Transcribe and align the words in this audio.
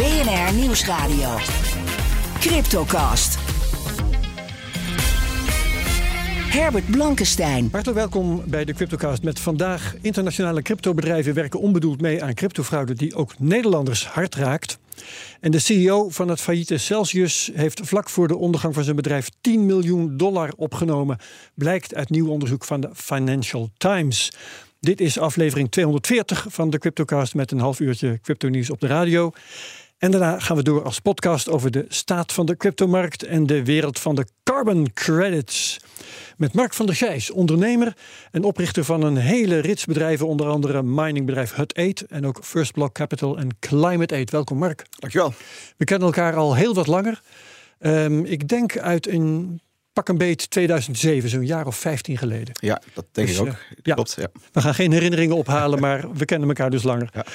BNR 0.00 0.54
Nieuwsradio. 0.54 1.36
Cryptocast. 2.38 3.38
Herbert 6.50 6.90
Blankenstein. 6.90 7.68
Hartelijk 7.72 7.98
welkom 7.98 8.42
bij 8.46 8.64
de 8.64 8.72
Cryptocast 8.72 9.22
met 9.22 9.40
vandaag 9.40 9.94
internationale 10.00 10.62
cryptobedrijven 10.62 11.34
werken 11.34 11.60
onbedoeld 11.60 12.00
mee 12.00 12.22
aan 12.22 12.34
cryptofraude 12.34 12.94
die 12.94 13.14
ook 13.14 13.38
Nederlanders 13.38 14.06
hard 14.06 14.34
raakt. 14.34 14.78
En 15.40 15.50
de 15.50 15.58
CEO 15.58 16.08
van 16.08 16.28
het 16.28 16.40
failliete 16.40 16.78
Celsius 16.78 17.50
heeft 17.54 17.80
vlak 17.84 18.08
voor 18.08 18.28
de 18.28 18.36
ondergang 18.36 18.74
van 18.74 18.84
zijn 18.84 18.96
bedrijf 18.96 19.28
10 19.40 19.66
miljoen 19.66 20.16
dollar 20.16 20.52
opgenomen, 20.56 21.18
blijkt 21.54 21.94
uit 21.94 22.10
nieuw 22.10 22.28
onderzoek 22.28 22.64
van 22.64 22.80
de 22.80 22.90
Financial 22.92 23.70
Times. 23.76 24.32
Dit 24.80 25.00
is 25.00 25.18
aflevering 25.18 25.70
240 25.70 26.46
van 26.48 26.70
de 26.70 26.78
Cryptocast 26.78 27.34
met 27.34 27.50
een 27.50 27.58
half 27.58 27.80
uurtje 27.80 28.18
crypto 28.22 28.48
nieuws 28.48 28.70
op 28.70 28.80
de 28.80 28.86
radio. 28.86 29.32
En 30.00 30.10
daarna 30.10 30.38
gaan 30.38 30.56
we 30.56 30.62
door 30.62 30.82
als 30.82 30.98
podcast 30.98 31.48
over 31.48 31.70
de 31.70 31.84
staat 31.88 32.32
van 32.32 32.46
de 32.46 32.56
cryptomarkt 32.56 33.22
en 33.22 33.46
de 33.46 33.64
wereld 33.64 33.98
van 33.98 34.14
de 34.14 34.26
carbon 34.44 34.92
credits. 34.92 35.80
Met 36.36 36.52
Mark 36.52 36.74
van 36.74 36.86
der 36.86 36.94
Gijs, 36.94 37.30
ondernemer 37.30 37.96
en 38.30 38.44
oprichter 38.44 38.84
van 38.84 39.02
een 39.02 39.16
hele 39.16 39.58
rits 39.58 39.84
bedrijven, 39.84 40.26
onder 40.26 40.48
andere 40.48 40.82
miningbedrijf 40.82 41.54
Hut 41.54 41.74
8 41.74 42.06
en 42.06 42.26
ook 42.26 42.44
First 42.44 42.72
Block 42.72 42.94
Capital 42.94 43.38
en 43.38 43.56
Climate 43.58 44.14
Aid. 44.14 44.30
Welkom 44.30 44.58
Mark. 44.58 44.86
Dankjewel. 44.90 45.34
We 45.76 45.84
kennen 45.84 46.06
elkaar 46.06 46.36
al 46.36 46.54
heel 46.54 46.74
wat 46.74 46.86
langer. 46.86 47.20
Um, 47.80 48.24
ik 48.24 48.48
denk 48.48 48.78
uit 48.78 49.08
een 49.08 49.60
pak 49.92 50.08
een 50.08 50.18
beet 50.18 50.50
2007, 50.50 51.28
zo'n 51.30 51.46
jaar 51.46 51.66
of 51.66 51.76
15 51.76 52.18
geleden. 52.18 52.54
Ja, 52.60 52.82
dat 52.94 53.06
denk 53.12 53.28
dus, 53.28 53.36
ik 53.36 53.42
ook. 53.42 53.48
Uh, 53.48 53.54
ja. 53.82 53.94
Klopt, 53.94 54.16
ja. 54.18 54.28
We 54.52 54.60
gaan 54.60 54.74
geen 54.74 54.92
herinneringen 54.92 55.36
ophalen, 55.36 55.80
maar 55.86 56.12
we 56.12 56.24
kennen 56.24 56.48
elkaar 56.48 56.70
dus 56.70 56.82
langer. 56.82 57.08
Ja. 57.12 57.26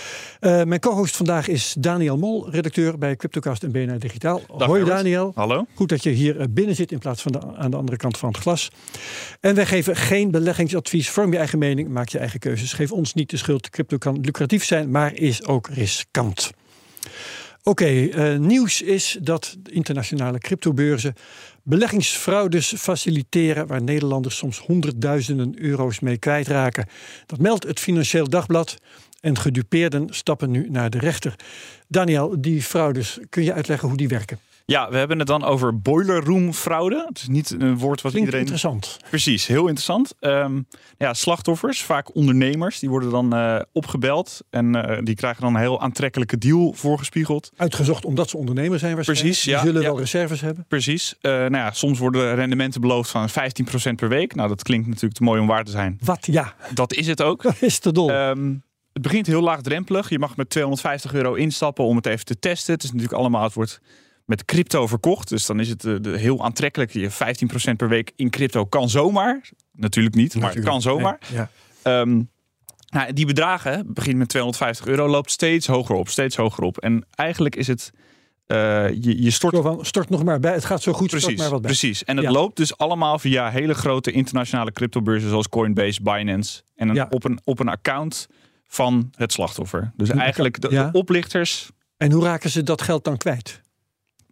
Uh, 0.59 0.65
mijn 0.65 0.79
co-host 0.79 1.15
vandaag 1.15 1.47
is 1.47 1.75
Daniel 1.79 2.17
Mol, 2.17 2.49
redacteur 2.49 2.97
bij 2.97 3.15
Cryptocast 3.15 3.63
en 3.63 3.71
BNR 3.71 3.99
Digitaal. 3.99 4.41
Dag, 4.57 4.67
Hoi 4.67 4.83
Daniel. 4.83 5.31
Hallo. 5.35 5.65
Goed 5.73 5.89
dat 5.89 6.03
je 6.03 6.09
hier 6.09 6.39
eh, 6.39 6.45
binnen 6.49 6.75
zit 6.75 6.91
in 6.91 6.99
plaats 6.99 7.21
van 7.21 7.31
de, 7.31 7.55
aan 7.55 7.71
de 7.71 7.77
andere 7.77 7.97
kant 7.97 8.17
van 8.17 8.29
het 8.29 8.37
glas. 8.37 8.69
En 9.39 9.55
wij 9.55 9.65
geven 9.65 9.95
geen 9.95 10.31
beleggingsadvies. 10.31 11.09
Vorm 11.09 11.31
je 11.31 11.37
eigen 11.37 11.59
mening, 11.59 11.89
maak 11.89 12.09
je 12.09 12.19
eigen 12.19 12.39
keuzes. 12.39 12.73
Geef 12.73 12.91
ons 12.91 13.13
niet 13.13 13.29
de 13.29 13.37
schuld. 13.37 13.69
Crypto 13.69 13.97
kan 13.97 14.19
lucratief 14.21 14.65
zijn, 14.65 14.91
maar 14.91 15.13
is 15.13 15.45
ook 15.45 15.67
riskant. 15.67 16.51
Oké, 17.63 17.83
okay, 17.83 18.33
uh, 18.33 18.39
nieuws 18.39 18.81
is 18.81 19.17
dat 19.21 19.57
internationale 19.63 20.37
cryptobeurzen 20.37 21.13
beleggingsfraudes 21.65 22.73
faciliteren 22.77 23.67
waar 23.67 23.81
Nederlanders 23.81 24.37
soms 24.37 24.59
honderdduizenden 24.59 25.59
euro's 25.59 25.99
mee 25.99 26.17
kwijtraken. 26.17 26.87
Dat 27.25 27.39
meldt 27.39 27.63
het 27.63 27.79
Financieel 27.79 28.29
Dagblad 28.29 28.77
en 29.19 29.37
gedupeerden 29.37 30.07
stappen 30.09 30.51
nu 30.51 30.69
naar 30.69 30.89
de 30.89 30.99
rechter. 30.99 31.35
Daniel, 31.87 32.41
die 32.41 32.61
fraudes, 32.61 33.19
kun 33.29 33.43
je 33.43 33.53
uitleggen 33.53 33.87
hoe 33.87 33.97
die 33.97 34.07
werken? 34.07 34.39
Ja, 34.67 34.89
we 34.89 34.97
hebben 34.97 35.17
het 35.19 35.27
dan 35.27 35.43
over 35.43 35.81
boiler 35.81 36.23
room 36.23 36.53
fraude. 36.53 37.05
Het 37.07 37.17
is 37.17 37.27
niet 37.27 37.51
een 37.51 37.77
woord 37.77 38.01
wat 38.01 38.11
Klinkt 38.11 38.15
iedereen. 38.15 38.39
interessant. 38.39 38.97
Precies, 39.09 39.47
heel 39.47 39.67
interessant. 39.67 40.13
Um, 40.19 40.67
ja, 40.97 41.13
slachtoffers, 41.13 41.83
vaak 41.83 42.15
ondernemers, 42.15 42.79
die 42.79 42.89
worden 42.89 43.09
dan 43.09 43.35
uh, 43.35 43.59
opgebeld 43.71 44.41
en 44.49 44.75
uh, 44.75 44.97
die 45.03 45.15
krijgen 45.15 45.41
dan 45.41 45.55
een 45.55 45.61
heel 45.61 45.81
aantrekkelijke 45.81 46.37
deal 46.37 46.73
voorgespiegeld. 46.73 47.51
Uitgezocht 47.55 48.05
omdat 48.05 48.29
ze 48.29 48.37
ondernemer 48.37 48.79
zijn, 48.79 48.95
waarschijnlijk. 48.95 49.27
Precies, 49.27 49.43
die 49.43 49.53
ja. 49.53 49.61
zullen 49.63 49.81
ja. 49.81 49.87
wel 49.87 49.99
reserves 49.99 50.41
hebben. 50.41 50.65
Precies. 50.67 51.15
Uh, 51.21 51.31
nou 51.31 51.55
ja, 51.55 51.71
soms 51.71 51.99
worden 51.99 52.35
rendementen 52.35 52.81
beloofd 52.81 53.09
van 53.09 53.29
15% 53.29 53.33
per 53.95 54.09
week. 54.09 54.35
Nou, 54.35 54.49
dat 54.49 54.63
klinkt 54.63 54.87
natuurlijk 54.87 55.13
te 55.13 55.23
mooi 55.23 55.41
om 55.41 55.47
waar 55.47 55.63
te 55.63 55.71
zijn. 55.71 55.99
Wat? 56.03 56.25
Ja. 56.25 56.53
Dat 56.73 56.93
is 56.93 57.07
het 57.07 57.21
ook. 57.21 57.43
Dat 57.55 57.61
is 57.61 57.79
te 57.79 57.91
dol. 57.91 58.11
Um, 58.11 58.63
het 58.93 59.01
begint 59.01 59.27
heel 59.27 59.41
laagdrempelig. 59.41 60.09
Je 60.09 60.19
mag 60.19 60.35
met 60.35 60.49
250 60.49 61.13
euro 61.13 61.33
instappen 61.33 61.85
om 61.85 61.95
het 61.95 62.05
even 62.05 62.25
te 62.25 62.39
testen. 62.39 62.73
Het 62.73 62.83
is 62.83 62.91
natuurlijk 62.91 63.17
allemaal, 63.19 63.43
het 63.43 63.53
wordt 63.53 63.81
met 64.25 64.45
crypto 64.45 64.87
verkocht. 64.87 65.29
Dus 65.29 65.45
dan 65.45 65.59
is 65.59 65.69
het 65.69 65.83
uh, 65.83 65.95
de, 66.01 66.17
heel 66.17 66.43
aantrekkelijk. 66.43 66.91
Je 66.91 67.11
15% 67.11 67.15
per 67.77 67.89
week 67.89 68.11
in 68.15 68.29
crypto 68.29 68.65
kan 68.65 68.89
zomaar. 68.89 69.49
Natuurlijk 69.71 70.15
niet, 70.15 70.35
maar 70.35 70.53
het 70.53 70.63
kan 70.63 70.81
zomaar. 70.81 71.19
Ja. 71.33 71.49
Um, 72.01 72.29
nou, 72.89 73.13
die 73.13 73.25
bedragen, 73.25 73.93
begint 73.93 74.17
met 74.17 74.29
250 74.29 74.87
euro, 74.87 75.07
loopt 75.07 75.31
steeds 75.31 75.67
hoger 75.67 75.95
op, 75.95 76.09
steeds 76.09 76.35
hoger 76.35 76.63
op. 76.63 76.77
En 76.77 77.05
eigenlijk 77.15 77.55
is 77.55 77.67
het, 77.67 77.91
uh, 78.47 78.89
je, 78.89 79.21
je 79.21 79.31
stort... 79.31 79.55
Van, 79.61 79.85
stort 79.85 80.09
nog 80.09 80.23
maar 80.23 80.39
bij, 80.39 80.53
het 80.53 80.65
gaat 80.65 80.81
zo 80.81 80.93
goed, 80.93 81.09
precies, 81.09 81.37
maar 81.37 81.49
wat 81.49 81.61
bij. 81.61 81.69
Precies, 81.69 82.03
en 82.03 82.17
het 82.17 82.25
Ja. 82.25 82.31
loopt 82.31 82.57
dus 82.57 82.77
allemaal 82.77 83.19
via 83.19 83.49
hele 83.49 83.73
grote 83.73 84.11
internationale 84.11 84.71
cryptobeurzen 84.71 85.29
zoals 85.29 85.49
Coinbase, 85.49 86.01
Binance. 86.01 86.61
En 86.75 86.89
een, 86.89 86.95
Ja. 86.95 87.07
op, 87.09 87.23
een, 87.23 87.39
op 87.43 87.59
een 87.59 87.69
account 87.69 88.27
van 88.67 89.11
het 89.15 89.31
slachtoffer. 89.33 89.91
Dus 89.95 90.09
eigenlijk 90.09 90.61
de, 90.61 90.69
de 90.69 90.89
oplichters... 90.91 91.69
En 91.97 92.11
hoe 92.11 92.23
raken 92.23 92.49
ze 92.49 92.63
dat 92.63 92.81
geld 92.81 93.03
dan 93.03 93.17
kwijt? 93.17 93.61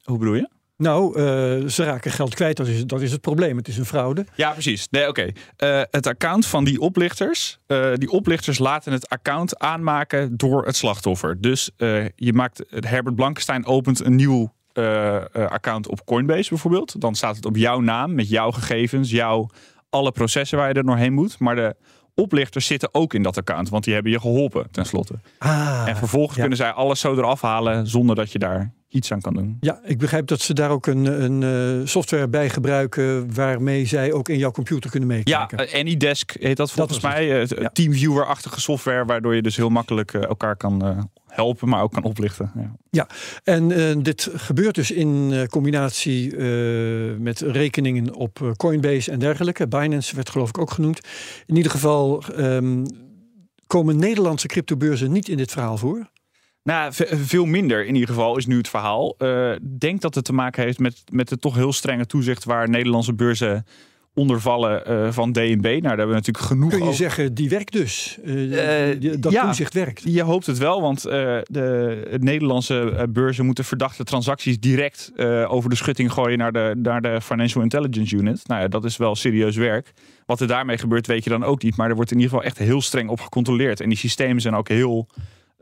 Hoe 0.04 0.18
bedoel 0.18 0.36
je? 0.36 0.50
Nou, 0.78 1.18
eh, 1.18 1.24
ze 1.68 1.84
raken 1.84 2.12
geld 2.12 2.36
kwijt, 2.36 2.58
dat 2.58 2.68
is, 2.68 2.86
dat 2.86 3.02
is 3.02 3.12
het 3.12 3.22
probleem. 3.22 3.58
Het 3.58 3.68
is 3.68 3.78
een 3.78 3.86
fraude. 3.86 4.26
Ja, 4.36 4.52
precies. 4.52 4.88
Nee, 4.90 5.08
oké. 5.08 5.32
Eh, 5.58 5.82
het 5.92 6.08
account 6.08 6.46
van 6.46 6.64
die 6.64 6.80
oplichters. 6.80 7.60
eh, 7.68 7.94
die 7.94 8.12
oplichters 8.12 8.60
laten 8.60 8.92
het 8.92 9.10
account 9.10 9.60
aanmaken 9.60 10.38
door 10.38 10.66
het 10.66 10.76
slachtoffer. 10.76 11.42
Dus 11.42 11.72
je 12.16 12.34
maakt 12.34 12.64
Herbert 12.70 13.16
Blankenstein 13.16 13.66
opent 13.66 14.06
een 14.06 14.16
nieuw 14.16 14.54
account 15.34 15.88
op 15.88 16.06
Coinbase 16.06 16.50
bijvoorbeeld. 16.50 17.02
Dan 17.02 17.16
staat 17.16 17.36
het 17.36 17.46
op 17.46 17.56
jouw 17.56 17.80
naam 17.80 18.16
met 18.16 18.30
jouw 18.30 18.52
gegevens, 18.52 19.12
jouw 19.12 19.50
alle 19.90 20.12
processen 20.12 20.58
waar 20.58 20.68
je 20.68 20.74
er 20.74 20.86
doorheen 20.86 21.14
moet. 21.14 21.40
Maar 21.40 21.56
de 21.56 21.76
oplichters 22.16 22.66
zitten 22.66 22.90
ook 22.92 23.14
in 23.14 23.24
dat 23.24 23.38
account, 23.38 23.70
want 23.70 23.84
die 23.84 23.94
hebben 23.94 24.12
je 24.12 24.20
geholpen 24.20 24.72
tenslotte. 24.72 25.20
Ah, 25.38 25.84
en 25.88 25.96
vervolgens 25.96 26.36
ja. 26.36 26.40
kunnen 26.40 26.58
zij 26.58 26.72
alles 26.72 27.00
zo 27.00 27.16
eraf 27.16 27.42
halen 27.42 27.88
zonder 27.88 28.16
dat 28.16 28.32
je 28.32 28.40
daar 28.40 28.74
iets 28.94 29.12
aan 29.12 29.22
kan 29.22 29.34
doen. 29.34 29.58
Ja, 29.60 29.80
ik 29.84 29.98
begrijp 29.98 30.28
dat 30.28 30.42
ze 30.42 30.54
daar 30.54 30.70
ook 30.70 30.88
een, 30.88 31.06
een 31.24 31.44
eh, 31.82 31.88
software 31.88 32.28
bij 32.28 32.50
gebruiken 32.50 33.34
waarmee 33.34 33.86
zij 33.86 34.12
ook 34.14 34.30
in 34.30 34.38
jouw 34.38 34.52
computer 34.52 34.90
kunnen 34.90 35.10
Ja, 35.10 35.16
meekijken. 35.16 35.58
eh, 35.58 35.80
AnyDesk 35.80 36.32
heet 36.40 36.58
dat 36.58 36.72
volgens 36.72 37.00
mij. 37.02 37.42
Eh, 37.42 37.48
Ja. 37.62 37.70
Teamviewer-achtige 37.74 38.62
software, 38.62 39.06
waardoor 39.06 39.36
je 39.36 39.42
dus 39.42 39.56
heel 39.56 39.70
makkelijk 39.70 40.14
elkaar 40.14 40.56
kan 40.58 40.86
eh, 40.86 40.98
helpen, 41.28 41.70
maar 41.70 41.82
ook 41.82 41.92
kan 41.94 42.04
oplichten. 42.04 42.52
Ja. 42.56 42.76
Ja, 42.90 43.08
en 43.44 43.72
eh, 43.72 43.96
dit 44.02 44.30
gebeurt 44.34 44.76
dus 44.76 44.92
in 44.92 45.30
eh, 45.34 45.44
combinatie 45.46 46.36
eh, 46.38 47.18
met 47.20 47.40
rekeningen 47.40 48.14
op 48.14 48.54
Coinbase 48.58 49.12
en 49.12 49.20
dergelijke. 49.20 49.68
Binance 49.68 50.16
werd 50.16 50.30
geloof 50.30 50.50
ik 50.50 50.58
ook 50.58 50.72
genoemd. 50.72 51.00
In 51.46 51.56
ieder 51.56 51.72
geval 51.72 52.24
ehm, 52.38 52.86
komen 53.68 53.98
Nederlandse 53.98 54.48
cryptobeurzen 54.48 55.12
niet 55.12 55.30
in 55.30 55.38
dit 55.38 55.52
verhaal 55.52 55.78
voor. 55.78 56.12
Nou, 56.64 56.94
ve- 56.94 57.18
veel 57.18 57.46
minder 57.46 57.86
in 57.86 57.94
ieder 57.94 58.10
geval 58.10 58.38
is 58.38 58.46
nu 58.46 58.58
het 58.58 58.70
verhaal. 58.70 59.16
Ik 59.54 59.80
denk 59.80 60.02
dat 60.02 60.16
het 60.16 60.26
te 60.26 60.34
maken 60.34 60.64
heeft 60.64 60.80
met, 60.80 61.04
met 61.12 61.30
het 61.30 61.42
toch 61.42 61.56
heel 61.56 61.74
strenge 61.74 62.06
toezicht 62.06 62.44
waar 62.44 62.70
Nederlandse 62.70 63.14
beurzen 63.14 63.66
onder 64.16 64.42
vallen 64.42 64.86
eh, 64.86 65.12
van 65.12 65.32
DNB. 65.32 65.64
Nou, 65.64 65.82
daar 65.82 65.90
hebben 65.90 66.08
we 66.08 66.14
natuurlijk 66.14 66.46
genoeg 66.46 66.70
Kun 66.70 66.78
je 66.78 66.84
over. 66.84 66.96
zeggen, 66.98 67.34
die 67.34 67.50
werkt 67.50 67.72
dus. 67.72 68.18
Eh, 68.24 68.36
dat 69.20 69.32
ja. 69.32 69.44
toezicht 69.46 69.74
werkt. 69.74 70.02
Je 70.06 70.22
hoopt 70.22 70.46
het 70.46 70.58
wel, 70.58 70.82
want 70.82 71.02
de, 71.02 71.46
de 71.50 72.18
Nederlandse 72.20 73.08
beurzen 73.10 73.46
moeten 73.46 73.66
verdachte 73.66 74.04
transacties 74.04 74.60
direct 74.60 75.12
over 75.48 75.70
de 75.70 75.76
schutting 75.76 76.12
gooien 76.12 76.38
naar 76.38 76.52
de, 76.52 76.76
naar 76.82 77.02
de 77.02 77.22
Financial 77.22 77.64
Intelligence 77.64 78.16
Unit. 78.16 78.48
Nou 78.48 78.62
ja, 78.62 78.68
dat 78.68 78.86
is 78.86 78.98
wel 78.98 79.16
serieus 79.16 79.56
werk. 79.56 79.94
Wat 80.26 80.40
er 80.42 80.48
daarmee 80.48 80.78
gebeurt, 80.78 81.08
weet 81.08 81.24
je 81.24 81.30
dan 81.30 81.44
ook 81.44 81.64
niet. 81.64 81.76
Maar 81.78 81.90
er 81.90 81.96
wordt 81.96 82.12
in 82.12 82.18
ieder 82.18 82.32
geval 82.32 82.46
echt 82.48 82.58
heel 82.58 82.82
streng 82.82 83.10
op 83.10 83.22
gecontroleerd. 83.22 83.82
En 83.82 83.90
die 83.90 83.98
systemen 83.98 84.42
zijn 84.42 84.56
ook 84.56 84.68
heel 84.70 85.08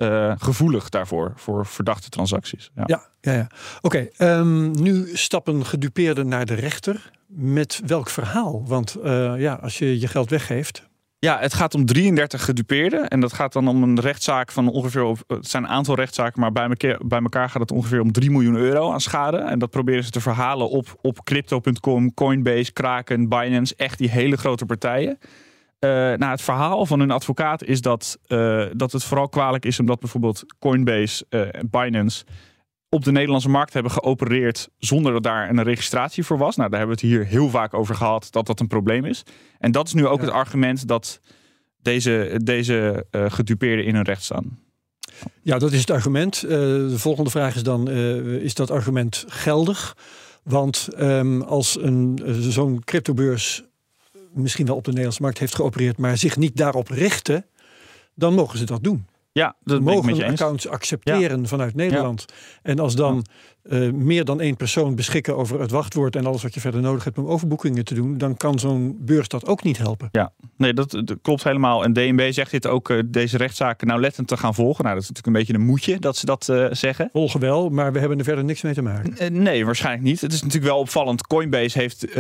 eh, 0.01 0.33
gevoelig 0.37 0.89
daarvoor, 0.89 1.33
voor 1.35 1.65
verdachte 1.65 2.09
transacties. 2.09 2.71
Ja. 2.75 2.83
Ja, 2.85 3.01
ja, 3.21 3.31
ja. 3.33 3.47
Oké, 3.81 4.07
ehm, 4.17 4.71
nu 4.71 5.09
stappen 5.13 5.65
gedupeerden 5.65 6.27
naar 6.27 6.45
de 6.45 6.53
rechter. 6.53 7.11
Met 7.27 7.81
welk 7.85 8.09
verhaal? 8.09 8.63
Want 8.67 8.95
eh, 8.95 9.33
ja, 9.37 9.53
als 9.53 9.77
je 9.77 9.99
je 9.99 10.07
geld 10.07 10.29
weggeeft. 10.29 10.89
Ja, 11.19 11.37
het 11.39 11.53
gaat 11.53 11.73
om 11.75 11.85
33 11.85 12.45
gedupeerden. 12.45 13.07
En 13.07 13.19
dat 13.19 13.33
gaat 13.33 13.53
dan 13.53 13.67
om 13.67 13.83
een 13.83 13.99
rechtszaak 13.99 14.51
van 14.51 14.67
ongeveer. 14.69 15.03
op- 15.03 15.23
Het 15.27 15.47
zijn 15.47 15.63
een 15.63 15.69
aantal 15.69 15.95
rechtszaken, 15.95 16.41
maar 16.41 16.51
bij 16.51 16.67
bij 17.05 17.19
elkaar 17.21 17.49
gaat 17.49 17.61
het 17.61 17.71
ongeveer 17.71 18.01
om 18.01 18.11
3 18.11 18.31
miljoen 18.31 18.55
euro 18.55 18.91
aan 18.91 19.01
schade. 19.01 19.37
En 19.37 19.59
dat 19.59 19.69
proberen 19.69 20.03
ze 20.03 20.09
te 20.09 20.21
verhalen 20.21 20.69
op, 20.69 20.97
op 21.01 21.23
crypto.com, 21.23 22.13
Coinbase, 22.13 22.71
Kraken, 22.73 23.29
Binance. 23.29 23.73
Echt 23.77 23.97
die 23.97 24.09
hele 24.09 24.37
grote 24.37 24.65
partijen. 24.65 25.17
Nou, 25.89 26.25
het 26.25 26.41
verhaal 26.41 26.85
van 26.85 26.99
hun 26.99 27.11
advocaat 27.11 27.63
is 27.63 27.81
dat, 27.81 28.19
dat 28.73 28.91
het 28.91 29.03
vooral 29.03 29.29
kwalijk 29.29 29.65
is 29.65 29.79
omdat 29.79 29.99
bijvoorbeeld 29.99 30.45
Coinbase 30.59 31.25
en 31.29 31.69
Binance 31.69 32.25
op 32.89 33.03
de 33.03 33.11
Nederlandse 33.11 33.49
markt 33.49 33.73
hebben 33.73 33.91
geopereerd 33.91 34.69
zonder 34.77 35.13
dat 35.13 35.23
daar 35.23 35.49
een 35.49 35.63
registratie 35.63 36.23
voor 36.23 36.37
was. 36.37 36.55
Nou, 36.55 36.69
daar 36.69 36.79
hebben 36.79 36.97
we 36.97 37.01
het 37.01 37.11
hier 37.11 37.25
heel 37.25 37.49
vaak 37.49 37.73
over 37.73 37.95
gehad 37.95 38.27
dat 38.31 38.45
dat 38.45 38.59
een 38.59 38.67
probleem 38.67 39.05
is. 39.05 39.23
En 39.59 39.71
dat 39.71 39.87
is 39.87 39.93
nu 39.93 40.07
ook 40.07 40.21
het 40.21 40.29
argument 40.29 40.87
dat 40.87 41.19
deze, 41.81 42.39
deze 42.43 43.05
uh, 43.11 43.25
gedupeerden 43.27 43.85
in 43.85 43.95
hun 43.95 44.03
recht 44.03 44.23
staan. 44.23 44.59
Ja, 45.41 45.57
dat 45.57 45.71
is 45.71 45.79
het 45.79 45.89
argument. 45.89 46.43
Uh, 46.43 46.49
de 46.49 46.97
volgende 46.97 47.29
vraag 47.29 47.55
is 47.55 47.63
dan: 47.63 47.89
uh, 47.89 48.25
is 48.25 48.53
dat 48.53 48.71
argument 48.71 49.25
geldig? 49.27 49.97
Want 50.43 50.87
um, 50.99 51.41
als 51.41 51.77
een 51.81 52.21
zo'n 52.39 52.81
cryptobeurs 52.83 53.63
misschien 54.33 54.65
wel 54.65 54.75
op 54.75 54.83
de 54.83 54.89
Nederlandse 54.89 55.21
markt 55.21 55.39
heeft 55.39 55.55
geopereerd, 55.55 55.97
maar 55.97 56.17
zich 56.17 56.37
niet 56.37 56.57
daarop 56.57 56.87
richten, 56.87 57.45
dan 58.15 58.33
mogen 58.33 58.57
ze 58.57 58.65
dat 58.65 58.83
doen. 58.83 59.05
Ja, 59.31 59.55
dat 59.63 59.81
mogen 59.81 60.23
accounts 60.23 60.67
accepteren 60.67 61.47
vanuit 61.47 61.75
Nederland. 61.75 62.25
En 62.61 62.79
als 62.79 62.95
dan 62.95 63.25
uh, 63.63 63.91
meer 63.91 64.25
dan 64.25 64.41
één 64.41 64.55
persoon 64.55 64.95
beschikken 64.95 65.37
over 65.37 65.59
het 65.59 65.71
wachtwoord 65.71 66.15
en 66.15 66.25
alles 66.25 66.43
wat 66.43 66.53
je 66.53 66.59
verder 66.59 66.81
nodig 66.81 67.03
hebt 67.03 67.17
om 67.17 67.25
overboekingen 67.25 67.85
te 67.85 67.93
doen, 67.93 68.17
dan 68.17 68.37
kan 68.37 68.59
zo'n 68.59 68.97
beurs 68.99 69.27
dat 69.27 69.45
ook 69.45 69.63
niet 69.63 69.77
helpen. 69.77 70.09
Ja, 70.11 70.31
nee, 70.57 70.73
dat, 70.73 71.03
klopt 71.21 71.43
helemaal. 71.43 71.83
En 71.83 71.93
DNB 71.93 72.31
zegt 72.31 72.51
dit 72.51 72.67
ook, 72.67 72.89
uh, 72.89 73.01
deze 73.05 73.37
rechtszaken 73.37 73.87
nauwlettend 73.87 74.27
te 74.27 74.37
gaan 74.37 74.53
volgen. 74.53 74.83
Nou, 74.83 74.95
dat 74.95 75.03
is 75.03 75.09
natuurlijk 75.09 75.37
een 75.37 75.45
beetje 75.45 75.61
een 75.61 75.69
moedje 75.69 75.99
dat 75.99 76.17
ze 76.17 76.25
dat 76.25 76.47
uh, 76.47 76.67
zeggen. 76.71 77.09
Volgen 77.11 77.39
wel, 77.39 77.69
maar 77.69 77.93
we 77.93 77.99
hebben 77.99 78.17
er 78.17 78.23
verder 78.23 78.43
niks 78.43 78.61
mee 78.61 78.73
te 78.73 78.81
maken. 78.81 79.43
nee, 79.43 79.65
waarschijnlijk 79.65 80.03
niet. 80.05 80.21
Het 80.21 80.33
is 80.33 80.41
natuurlijk 80.41 80.71
wel 80.71 80.79
opvallend. 80.79 81.27
Coinbase 81.27 81.79
heeft 81.79 82.15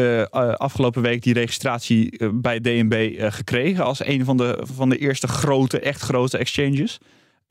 afgelopen 0.57 1.01
week 1.01 1.23
die 1.23 1.33
registratie 1.33 2.29
bij 2.33 2.59
DNB 2.59 3.15
gekregen 3.17 3.83
als 3.83 4.05
een 4.05 4.25
van 4.25 4.37
de, 4.37 4.63
van 4.75 4.89
de 4.89 4.97
eerste 4.97 5.27
grote, 5.27 5.79
echt 5.79 6.01
grote 6.01 6.37
exchanges. 6.37 6.99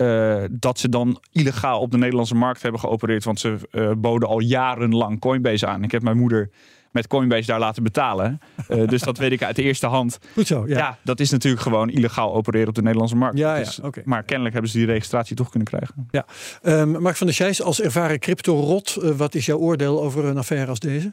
Uh, 0.01 0.45
dat 0.51 0.79
ze 0.79 0.89
dan 0.89 1.21
illegaal 1.33 1.81
op 1.81 1.91
de 1.91 1.99
Nederlandse 1.99 2.35
markt 2.35 2.63
hebben 2.63 2.81
geopereerd. 2.81 3.25
Want 3.25 3.41
ze 3.41 3.57
uh, 3.73 3.91
boden 3.97 4.29
al 4.29 4.41
jarenlang 4.41 5.21
Coinbase 5.21 5.67
aan. 5.67 5.83
Ik 5.83 5.91
heb 5.91 6.03
mijn 6.03 6.17
moeder 6.17 6.51
met 6.91 7.07
Coinbase 7.07 7.47
daar 7.47 7.59
laten 7.59 7.83
betalen. 7.83 8.41
Uh, 8.69 8.87
dus 8.89 9.03
dat 9.03 9.19
weet 9.19 9.33
ik 9.33 9.43
uit 9.43 9.57
de 9.57 9.63
eerste 9.63 9.87
hand. 9.87 10.19
Goed 10.33 10.47
zo, 10.47 10.65
ja. 10.67 10.79
ja. 10.79 10.99
dat 11.05 11.21
is 11.21 11.31
natuurlijk 11.31 11.63
gewoon 11.63 11.91
illegaal 11.91 12.35
opereren 12.35 12.69
op 12.69 12.75
de 12.75 12.83
Nederlandse 12.83 13.17
markt. 13.17 13.39
Ja, 13.39 13.59
dus, 13.59 13.77
ja 13.77 13.87
okay. 13.87 14.03
Maar 14.07 14.23
kennelijk 14.23 14.53
hebben 14.53 14.73
ze 14.73 14.79
die 14.79 14.87
registratie 14.87 15.37
toch 15.37 15.51
kunnen 15.51 15.69
krijgen. 15.69 16.09
Ja. 16.11 16.27
Um, 16.63 17.01
Mark 17.03 17.17
van 17.17 17.27
der 17.27 17.37
Scheijs, 17.37 17.63
als 17.63 17.81
ervaren 17.81 18.19
crypto-rot, 18.19 18.95
wat 19.17 19.35
is 19.35 19.47
jouw 19.47 19.59
oordeel 19.59 20.03
over 20.03 20.25
een 20.25 20.39
affaire 20.39 20.67
als 20.67 20.81
deze? 20.81 21.13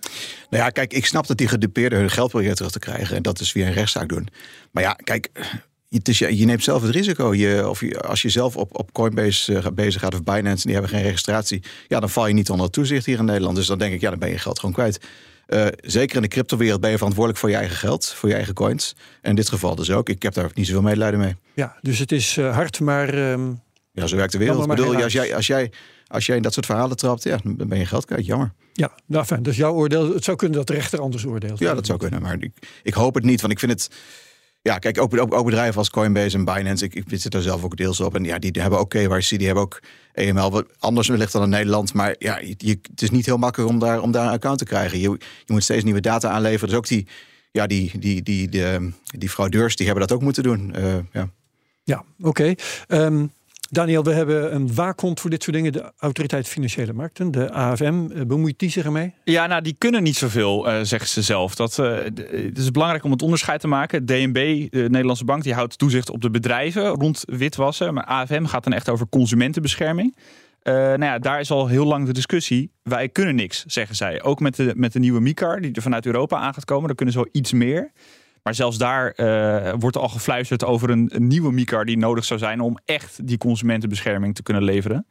Nou 0.49 0.63
ja, 0.63 0.69
kijk, 0.69 0.93
ik 0.93 1.05
snap 1.05 1.27
dat 1.27 1.37
die 1.37 1.47
gedupeerden 1.47 1.99
hun 1.99 2.09
geld 2.09 2.29
proberen 2.29 2.55
terug 2.55 2.71
te 2.71 2.79
krijgen. 2.79 3.15
En 3.15 3.21
dat 3.21 3.39
is 3.39 3.51
via 3.51 3.67
een 3.67 3.73
rechtszaak 3.73 4.09
doen. 4.09 4.27
Maar 4.71 4.83
ja, 4.83 4.93
kijk, 4.93 5.29
je, 5.87 6.37
je, 6.37 6.45
neemt 6.45 6.63
zelf 6.63 6.81
het 6.81 6.91
risico. 6.91 7.33
Je, 7.33 7.69
of 7.69 7.81
je, 7.81 7.99
als 8.01 8.21
je 8.21 8.29
zelf 8.29 8.55
op, 8.55 8.79
op 8.79 8.91
Coinbase 8.91 9.53
uh, 9.53 9.65
bezig 9.73 10.01
gaat 10.01 10.13
of 10.13 10.23
Binance 10.23 10.49
en 10.49 10.61
die 10.63 10.73
hebben 10.73 10.89
geen 10.89 11.01
registratie, 11.01 11.63
ja, 11.87 11.99
dan 11.99 12.09
val 12.09 12.27
je 12.27 12.33
niet 12.33 12.49
onder 12.49 12.69
toezicht 12.69 13.05
hier 13.05 13.19
in 13.19 13.25
Nederland. 13.25 13.55
Dus 13.55 13.67
dan 13.67 13.77
denk 13.77 13.93
ik, 13.93 14.01
ja, 14.01 14.09
dan 14.09 14.19
ben 14.19 14.29
je 14.29 14.37
geld 14.37 14.59
gewoon 14.59 14.75
kwijt. 14.75 14.99
Uh, 15.47 15.67
zeker 15.81 16.15
in 16.15 16.21
de 16.21 16.27
cryptowereld 16.27 16.81
ben 16.81 16.89
je 16.89 16.97
verantwoordelijk 16.97 17.41
voor 17.41 17.49
je 17.49 17.55
eigen 17.55 17.75
geld, 17.75 18.07
voor 18.07 18.29
je 18.29 18.35
eigen 18.35 18.53
coins. 18.53 18.95
En 19.21 19.29
in 19.29 19.35
dit 19.35 19.49
geval 19.49 19.75
dus 19.75 19.91
ook. 19.91 20.09
Ik 20.09 20.23
heb 20.23 20.33
daar 20.33 20.51
niet 20.53 20.65
zoveel 20.65 20.81
medelijden 20.81 21.19
mee. 21.19 21.35
Ja, 21.53 21.77
dus 21.81 21.99
het 21.99 22.11
is 22.11 22.37
uh, 22.37 22.55
hard, 22.55 22.79
maar. 22.79 23.31
Um, 23.31 23.61
ja, 23.91 24.07
zo 24.07 24.15
werkt 24.15 24.31
de 24.31 24.37
wereld. 24.37 24.61
Ik 24.61 24.67
bedoel, 24.67 25.03
als 25.03 25.13
jij, 25.13 25.35
als, 25.35 25.47
jij, 25.47 25.71
als 26.07 26.25
jij 26.25 26.35
in 26.35 26.41
dat 26.41 26.53
soort 26.53 26.65
verhalen 26.65 26.97
trapt, 26.97 27.23
ja, 27.23 27.37
dan 27.43 27.67
ben 27.67 27.77
je 27.77 27.85
geld 27.85 28.05
kwijt. 28.05 28.25
Jammer. 28.25 28.51
Ja, 28.73 28.91
nou 29.05 29.25
fijn. 29.25 29.43
Dus 29.43 29.57
jouw 29.57 29.73
oordeel. 29.73 30.13
Het 30.13 30.23
zou 30.23 30.37
kunnen 30.37 30.57
dat 30.57 30.67
de 30.67 30.73
rechter 30.73 30.99
anders 30.99 31.25
oordeelt. 31.25 31.59
Ja, 31.59 31.73
dat 31.73 31.85
zou 31.85 31.99
kunnen. 31.99 32.21
Maar 32.21 32.37
ik, 32.39 32.51
ik 32.83 32.93
hoop 32.93 33.15
het 33.15 33.23
niet, 33.23 33.41
want 33.41 33.53
ik 33.53 33.59
vind 33.59 33.71
het 33.71 33.89
ja, 34.67 34.77
kijk, 34.77 35.01
ook, 35.01 35.33
ook, 35.33 35.45
bedrijven 35.45 35.77
als 35.77 35.89
Coinbase 35.89 36.37
en 36.37 36.45
Binance, 36.45 36.85
ik, 36.85 36.95
ik 36.95 37.03
zit 37.09 37.33
er 37.33 37.41
zelf 37.41 37.63
ook 37.63 37.77
deels 37.77 37.99
op. 37.99 38.15
En 38.15 38.23
ja, 38.23 38.39
die 38.39 38.51
hebben 38.51 38.79
ook 38.79 38.89
KYC, 38.89 39.29
die 39.29 39.45
hebben 39.45 39.63
ook 39.63 39.79
EML, 40.13 40.51
wat 40.51 40.65
anders 40.79 41.07
ligt 41.07 41.31
dan 41.31 41.43
in 41.43 41.49
Nederland. 41.49 41.93
Maar 41.93 42.15
ja, 42.19 42.39
je, 42.57 42.79
het 42.91 43.01
is 43.01 43.09
niet 43.09 43.25
heel 43.25 43.37
makkelijk 43.37 43.71
om 43.71 43.79
daar, 43.79 44.01
om 44.01 44.11
daar 44.11 44.25
een 44.25 44.33
account 44.33 44.59
te 44.59 44.65
krijgen. 44.65 44.99
Je, 44.99 45.09
je 45.45 45.53
moet 45.53 45.63
steeds 45.63 45.83
nieuwe 45.83 45.99
data 45.99 46.29
aanleveren. 46.29 46.69
Dus 46.69 46.77
ook 46.77 46.87
die, 46.87 47.07
ja, 47.51 47.67
die, 47.67 47.99
die, 47.99 48.23
die, 48.23 48.49
die, 48.49 48.93
die 49.03 49.29
fraudeurs, 49.29 49.75
die 49.75 49.85
hebben 49.85 50.07
dat 50.07 50.17
ook 50.17 50.23
moeten 50.23 50.43
doen. 50.43 50.73
Uh, 50.77 50.95
ja, 51.11 51.29
ja 51.83 52.03
oké. 52.21 52.53
Ehm, 52.87 53.25
Daniel, 53.69 54.03
we 54.03 54.13
hebben 54.13 54.55
een 54.55 54.75
waakhond 54.75 55.19
voor 55.19 55.29
dit 55.29 55.43
soort 55.43 55.55
dingen. 55.55 55.71
De 55.71 55.91
Autoriteit 55.97 56.47
Financiële 56.47 56.93
Markten, 56.93 57.31
de 57.31 57.51
AFM. 57.51 58.07
Eh, 58.11 58.21
bemoeit 58.25 58.59
die 58.59 58.69
zich 58.69 58.85
ermee? 58.85 59.13
Ja, 59.23 59.47
nou, 59.47 59.61
die 59.61 59.75
kunnen 59.77 60.03
niet 60.03 60.15
zoveel, 60.15 60.69
uh, 60.69 60.79
zeggen 60.81 61.09
ze 61.09 61.21
zelf. 61.21 61.55
Dat, 61.55 61.77
uh, 61.77 61.97
het 62.31 62.57
is 62.57 62.71
belangrijk 62.71 63.03
om 63.03 63.11
het 63.11 63.21
onderscheid 63.21 63.59
te 63.59 63.67
maken. 63.67 64.05
DNB, 64.05 64.67
de 64.69 64.87
Nederlandse 64.89 65.25
bank, 65.25 65.43
die 65.43 65.53
houdt 65.53 65.77
toezicht 65.77 66.09
op 66.09 66.21
de 66.21 66.29
bedrijven 66.29 66.87
rond 66.87 67.23
witwassen. 67.25 67.93
Maar 67.93 68.03
AFM 68.03 68.45
gaat 68.45 68.63
dan 68.63 68.73
echt 68.73 68.89
over 68.89 69.09
consumentenbescherming. 69.09 70.15
Uh, 70.63 70.73
nou 70.73 71.03
ja, 71.03 71.19
daar 71.19 71.39
is 71.39 71.51
al 71.51 71.67
heel 71.67 71.85
lang 71.85 72.05
de 72.05 72.13
discussie. 72.13 72.71
Wij 72.83 73.09
kunnen 73.09 73.35
niks, 73.35 73.63
zeggen 73.65 73.95
zij. 73.95 74.23
Ook 74.23 74.39
met 74.39 74.55
de, 74.55 74.73
met 74.75 74.93
de 74.93 74.99
nieuwe 74.99 75.19
MICAR, 75.19 75.61
die 75.61 75.73
er 75.73 75.81
vanuit 75.81 76.05
Europa 76.05 76.37
aan 76.37 76.53
gaat 76.53 76.65
komen. 76.65 76.95
Kunnen 76.95 77.13
ze 77.13 77.19
wel 77.19 77.29
iets 77.31 77.53
meer. 77.53 77.91
Maar 78.43 78.55
zelfs 78.55 78.77
daar 78.77 79.13
uh, 79.15 79.73
wordt 79.79 79.97
al 79.97 80.09
gefluisterd 80.09 80.65
over 80.65 80.89
een, 80.89 81.09
een, 81.13 81.27
nieuwe 81.27 81.51
MICAR 81.51 81.85
die 81.85 81.97
nodig 81.97 82.25
zou 82.25 82.39
zijn 82.39 82.59
om 82.59 82.77
echt 82.85 83.27
die 83.27 83.37
consumentenbescherming 83.37 84.35
te 84.35 84.43
kunnen 84.43 84.63
leveren. 84.63 85.07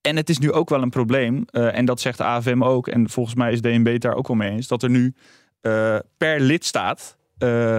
En 0.00 0.16
het 0.16 0.28
is 0.28 0.38
nu 0.38 0.52
ook 0.52 0.68
wel 0.68 0.82
een 0.82 0.90
probleem, 0.90 1.44
uh, 1.52 1.78
en 1.78 1.84
dat 1.84 2.00
zegt 2.00 2.18
de 2.18 2.24
AFM 2.24 2.62
ook, 2.62 2.88
en 2.88 3.08
volgens 3.08 3.34
mij 3.34 3.52
is 3.52 3.60
DNB 3.60 4.00
daar 4.00 4.14
ook 4.14 4.28
wel 4.28 4.36
mee 4.36 4.50
eens, 4.50 4.68
dat 4.68 4.82
er 4.82 4.90
nu 4.90 5.14
uh, 5.62 5.98
per 6.16 6.40
lidstaat 6.40 7.16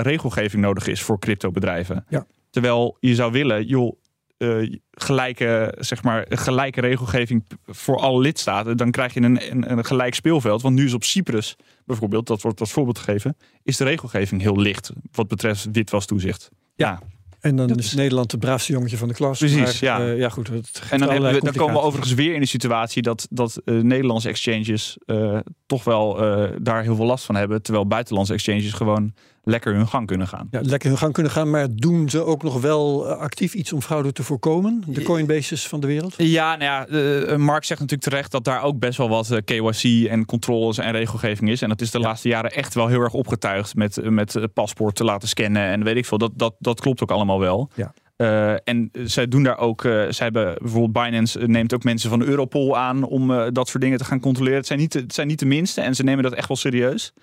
regelgeving 0.01 0.61
nodig 0.61 0.87
is 0.87 1.01
voor 1.01 1.19
cryptobedrijven. 1.19 2.05
Ja. 2.09 2.25
Terwijl 2.49 2.97
je 2.99 3.15
zou 3.15 3.31
willen, 3.31 3.65
joh, 3.65 3.95
uh, 4.37 4.75
gelijke, 4.91 5.73
zeg 5.79 6.03
maar, 6.03 6.25
gelijke 6.29 6.81
regelgeving 6.81 7.45
voor 7.65 7.97
alle 7.97 8.19
lidstaten, 8.19 8.77
dan 8.77 8.91
krijg 8.91 9.13
je 9.13 9.21
een, 9.21 9.51
een, 9.51 9.71
een, 9.71 9.85
gelijk 9.85 10.13
speelveld. 10.13 10.61
Want 10.61 10.75
nu 10.75 10.85
is 10.85 10.93
op 10.93 11.03
Cyprus 11.03 11.55
bijvoorbeeld, 11.85 12.27
dat 12.27 12.41
wordt 12.41 12.59
als 12.59 12.71
voorbeeld 12.71 12.99
gegeven, 12.99 13.37
is 13.63 13.77
de 13.77 13.83
regelgeving 13.83 14.41
heel 14.41 14.59
licht 14.59 14.91
wat 15.11 15.27
betreft 15.27 15.67
witwastoezicht. 15.71 16.49
Ja. 16.75 16.89
ja. 16.89 17.01
En 17.39 17.55
dan 17.55 17.77
is, 17.77 17.93
Nederland 17.93 18.31
het 18.31 18.39
braafste 18.39 18.71
jongetje 18.71 18.97
van 18.97 19.07
de 19.07 19.13
klas. 19.13 19.37
Precies, 19.37 19.79
ja. 19.79 19.99
Uh, 19.99 20.17
ja 20.17 20.29
goed, 20.29 20.49
en 20.89 20.99
dan, 20.99 21.21
we, 21.21 21.39
dan, 21.43 21.53
komen 21.53 21.73
we 21.73 21.81
overigens 21.81 22.13
weer 22.13 22.33
in 22.33 22.39
de 22.39 22.45
situatie 22.45 23.01
dat, 23.01 23.27
dat 23.29 23.61
uh, 23.65 23.81
Nederlandse 23.81 24.29
exchanges 24.29 24.97
uh, 25.05 25.39
toch 25.65 25.83
wel 25.83 26.15
daar 26.61 26.83
heel 26.83 26.95
veel 26.95 27.05
last 27.05 27.25
van 27.25 27.35
hebben. 27.35 27.61
Terwijl 27.61 27.87
buitenlandse 27.87 28.33
exchanges 28.33 28.73
gewoon 28.73 29.13
lekker 29.45 29.75
hun 29.75 29.87
gang 29.87 30.07
kunnen 30.07 30.27
gaan. 30.27 30.47
Ja, 30.51 30.59
lekker 30.63 30.89
hun 30.89 30.97
gang 30.97 31.13
kunnen 31.13 31.31
gaan, 31.31 31.49
maar 31.49 31.67
doen 31.71 32.09
ze 32.09 32.23
ook 32.23 32.43
nog 32.43 32.61
wel 32.61 33.07
eh, 33.07 33.17
actief 33.17 33.53
iets 33.53 33.73
om 33.73 33.81
fraude 33.81 34.11
te 34.11 34.23
voorkomen? 34.23 34.83
De 34.87 35.01
Coinbases 35.01 35.67
van 35.67 35.79
de 35.79 35.87
wereld? 35.87 36.13
Ja, 36.17 36.55
nou 36.55 36.63
ja, 36.63 36.87
uh, 36.87 37.35
Mark 37.35 37.63
zegt 37.63 37.79
natuurlijk 37.79 38.09
terecht 38.09 38.31
dat 38.31 38.43
daar 38.43 38.63
ook 38.63 38.79
best 38.79 38.97
wel 38.97 39.09
wat 39.09 39.31
uh, 39.31 39.37
KYC 39.45 40.07
en 40.09 40.25
controles 40.25 40.77
en 40.77 40.91
regelgeving 40.91 41.49
is. 41.49 41.61
En 41.61 41.69
dat 41.69 41.81
is 41.81 41.91
de 41.91 41.99
laatste 41.99 42.27
jaren 42.27 42.51
echt 42.51 42.73
wel 42.73 42.87
heel 42.87 43.01
erg 43.01 43.13
opgetuigd 43.13 43.75
met, 43.75 44.09
met 44.09 44.47
paspoort 44.53 44.95
te 44.95 45.03
laten 45.03 45.27
scannen 45.27 45.63
en 45.63 45.83
weet 45.83 45.95
ik 45.95 46.05
veel. 46.05 46.17
Dat, 46.17 46.31
dat, 46.35 46.55
dat 46.59 46.79
klopt 46.79 47.03
ook 47.03 47.11
allemaal 47.11 47.39
wel. 47.39 47.69
Ja. 47.73 47.93
Uh, 48.17 48.51
en 48.63 48.89
zij 49.03 49.27
doen 49.27 49.43
daar 49.43 49.57
ook, 49.57 49.83
uh, 49.83 49.91
zij 49.91 50.25
hebben 50.25 50.55
bijvoorbeeld 50.61 51.05
Binance 51.05 51.39
neemt 51.47 51.73
ook 51.73 51.83
mensen 51.83 52.09
van 52.09 52.23
Europol 52.23 52.77
aan 52.77 53.03
om 53.03 53.31
uh, 53.31 53.45
dat 53.51 53.67
soort 53.67 53.83
dingen 53.83 53.97
te 53.97 54.05
gaan 54.05 54.19
controleren. 54.19 54.57
Het 54.57 54.67
zijn, 54.67 54.79
niet, 54.79 54.93
het 54.93 55.13
zijn 55.13 55.27
niet 55.27 55.39
de 55.39 55.45
minste 55.45 55.81
en 55.81 55.95
ze 55.95 56.03
nemen 56.03 56.23
dat 56.23 56.33
echt 56.33 56.47
wel 56.47 56.57
serieus. 56.57 57.13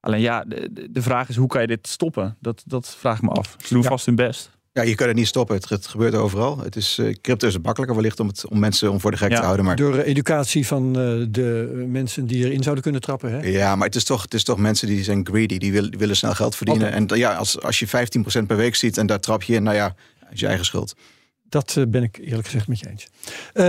Alleen 0.00 0.20
ja, 0.20 0.44
de, 0.44 0.88
de 0.90 1.02
vraag 1.02 1.28
is 1.28 1.36
hoe 1.36 1.48
kan 1.48 1.60
je 1.60 1.66
dit 1.66 1.88
stoppen? 1.88 2.36
Dat, 2.40 2.62
dat 2.66 2.96
vraag 2.98 3.16
ik 3.16 3.22
me 3.22 3.30
af. 3.30 3.56
Ze 3.64 3.74
doen 3.74 3.84
vast 3.84 4.06
hun 4.06 4.14
best. 4.14 4.58
Ja, 4.72 4.84
je 4.84 4.94
kan 4.94 5.06
het 5.06 5.16
niet 5.16 5.26
stoppen. 5.26 5.56
Het, 5.56 5.68
het 5.68 5.86
gebeurt 5.86 6.14
overal. 6.14 6.58
Het 6.58 6.76
is, 6.76 6.98
uh, 6.98 7.14
crypto 7.20 7.46
is 7.46 7.58
makkelijker 7.58 7.96
wellicht 7.96 8.20
om, 8.20 8.26
het, 8.26 8.48
om 8.48 8.58
mensen 8.58 8.90
om 8.90 9.00
voor 9.00 9.10
de 9.10 9.16
gek 9.16 9.34
te 9.34 9.42
houden. 9.42 9.64
Maar... 9.64 9.76
Door 9.76 9.98
educatie 9.98 10.66
van 10.66 10.86
uh, 10.88 11.26
de 11.30 11.84
mensen 11.88 12.26
die 12.26 12.44
erin 12.44 12.62
zouden 12.62 12.82
kunnen 12.82 13.00
trappen. 13.00 13.32
Hè? 13.32 13.48
Ja, 13.48 13.76
maar 13.76 13.86
het 13.86 13.96
is, 13.96 14.04
toch, 14.04 14.22
het 14.22 14.34
is 14.34 14.44
toch 14.44 14.58
mensen 14.58 14.88
die 14.88 15.02
zijn 15.02 15.26
greedy. 15.26 15.58
Die, 15.58 15.72
wil, 15.72 15.88
willen 15.90 16.16
snel 16.16 16.34
geld 16.34 16.56
verdienen. 16.56 16.92
En 16.92 17.06
ja, 17.16 17.34
als, 17.34 17.62
als 17.62 17.78
je 17.78 17.86
15% 17.86 17.90
per 18.46 18.56
week 18.56 18.74
ziet 18.74 18.98
en 18.98 19.06
daar 19.06 19.20
trap 19.20 19.42
je 19.42 19.54
in, 19.54 19.62
nou 19.62 19.76
ja, 19.76 19.94
is 20.30 20.40
je 20.40 20.46
eigen 20.46 20.64
schuld. 20.64 20.94
Dat 21.48 21.76
ben 21.88 22.02
ik 22.02 22.18
eerlijk 22.18 22.46
gezegd 22.46 22.68
met 22.68 22.78
je 22.78 22.88
eens. 22.88 23.08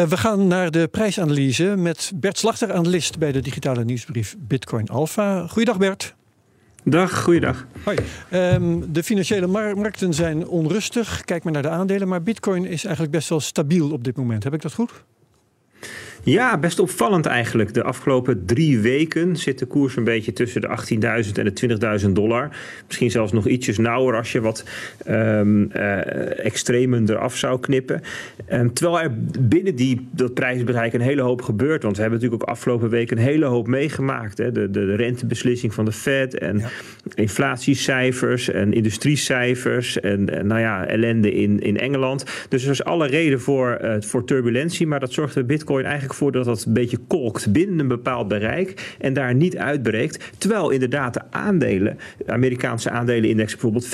we 0.10 0.18
gaan 0.18 0.48
naar 0.48 0.72
de 0.72 0.88
prijsanalyse 0.88 1.64
met 1.64 2.12
Bert 2.16 2.38
Slachter, 2.38 2.74
analist 2.74 3.18
bij 3.18 3.32
de 3.32 3.42
digitale 3.42 3.84
nieuwsbrief 3.84 4.36
Bitcoin 4.40 4.88
Alpha. 4.88 5.48
Goeiedag 5.48 5.78
Bert. 5.78 6.16
Dag, 6.84 7.24
goeiedag. 7.24 7.66
Hoi. 7.84 7.98
Um, 8.34 8.94
de 8.94 9.04
financiële 9.04 9.48
markten 9.76 10.14
zijn 10.14 10.48
onrustig. 10.48 11.22
Kijk 11.22 11.44
maar 11.44 11.54
naar 11.54 11.62
de 11.62 11.70
aandelen. 11.70 12.08
Maar 12.08 12.24
Bitcoin 12.24 12.66
is 12.66 12.84
eigenlijk 12.84 13.16
best 13.16 13.30
wel 13.30 13.40
stabiel 13.40 13.92
op 13.92 14.04
dit 14.04 14.18
moment. 14.18 14.44
Heb 14.44 14.54
ik 14.54 14.62
dat 14.62 14.74
goed? 14.74 14.92
Ja, 16.24 16.58
best 16.58 16.80
opvallend 16.80 17.26
eigenlijk. 17.26 17.74
De 17.74 17.84
afgelopen 17.84 18.46
drie 18.46 18.80
weken 18.80 19.36
zit 19.36 19.60
de 19.60 19.66
koers 19.66 19.96
een 19.96 20.04
beetje 20.04 20.34
tussen 20.34 20.62
de 20.62 20.68
18.000 21.26 21.32
en 21.34 21.54
de 21.54 22.00
20.000 22.06 22.10
dollar. 22.12 22.50
Misschien 22.88 23.12
zelfs 23.12 23.32
nog 23.32 23.48
ietsjes 23.48 23.78
nauwer 23.78 24.16
als 24.16 24.32
je 24.32 24.42
wat 24.42 24.64
um, 25.08 25.70
uh, 25.76 26.46
extremen 26.46 27.10
eraf 27.10 27.36
zou 27.36 27.60
knippen. 27.60 28.02
Um, 28.52 28.74
terwijl 28.74 29.04
er 29.04 29.12
binnen 29.40 29.76
die, 29.76 30.08
dat 30.12 30.34
prijsbereik 30.34 30.94
een 30.94 31.02
hele 31.02 31.22
hoop 31.22 31.42
gebeurt. 31.42 31.84
Want 31.84 31.96
we 31.96 32.02
hebben 32.02 32.20
natuurlijk 32.20 32.50
ook 32.50 32.56
afgelopen 32.56 32.90
week 32.90 33.12
een 33.12 33.18
hele 33.18 33.46
hoop 33.46 33.68
meegemaakt. 33.68 34.38
Hè. 34.38 34.52
De, 34.52 34.70
de, 34.70 34.86
de 34.86 34.96
rentebeslissing 34.96 35.74
van 35.74 35.86
de 35.86 35.92
Fed 35.92 36.38
en 36.38 36.58
ja. 36.58 36.70
inflatiecijfers 37.14 38.50
en 38.50 38.74
industriecijfers. 38.74 40.00
En, 40.00 40.30
en, 40.30 40.48
nou 40.48 40.62
ja, 40.62 40.86
ellende 40.86 41.32
in, 41.32 41.60
in 41.60 41.78
Engeland. 41.78 42.24
Dus 42.50 42.64
er 42.64 42.72
is 42.72 42.84
alle 42.84 43.08
reden 43.08 43.42
voor, 43.42 43.80
uh, 43.84 43.96
voor 44.00 44.26
turbulentie. 44.26 44.88
Maar 44.88 45.00
dat 45.00 45.14
zorgt 45.14 45.34
bij 45.34 45.46
Bitcoin 45.46 45.86
eigenlijk 45.86 46.09
voor 46.14 46.32
dat 46.32 46.46
dat 46.46 46.66
een 46.66 46.74
beetje 46.74 46.98
kolkt 47.08 47.52
binnen 47.52 47.80
een 47.80 47.88
bepaald 47.88 48.28
bereik. 48.28 48.96
En 49.00 49.14
daar 49.14 49.36
niet 49.36 49.58
uitbreekt. 49.58 50.32
Terwijl 50.38 50.70
inderdaad 50.70 51.14
de 51.14 51.22
aandelen, 51.30 51.98
de 52.26 52.32
Amerikaanse 52.32 52.90
aandelenindex 52.90 53.52
bijvoorbeeld 53.52 53.88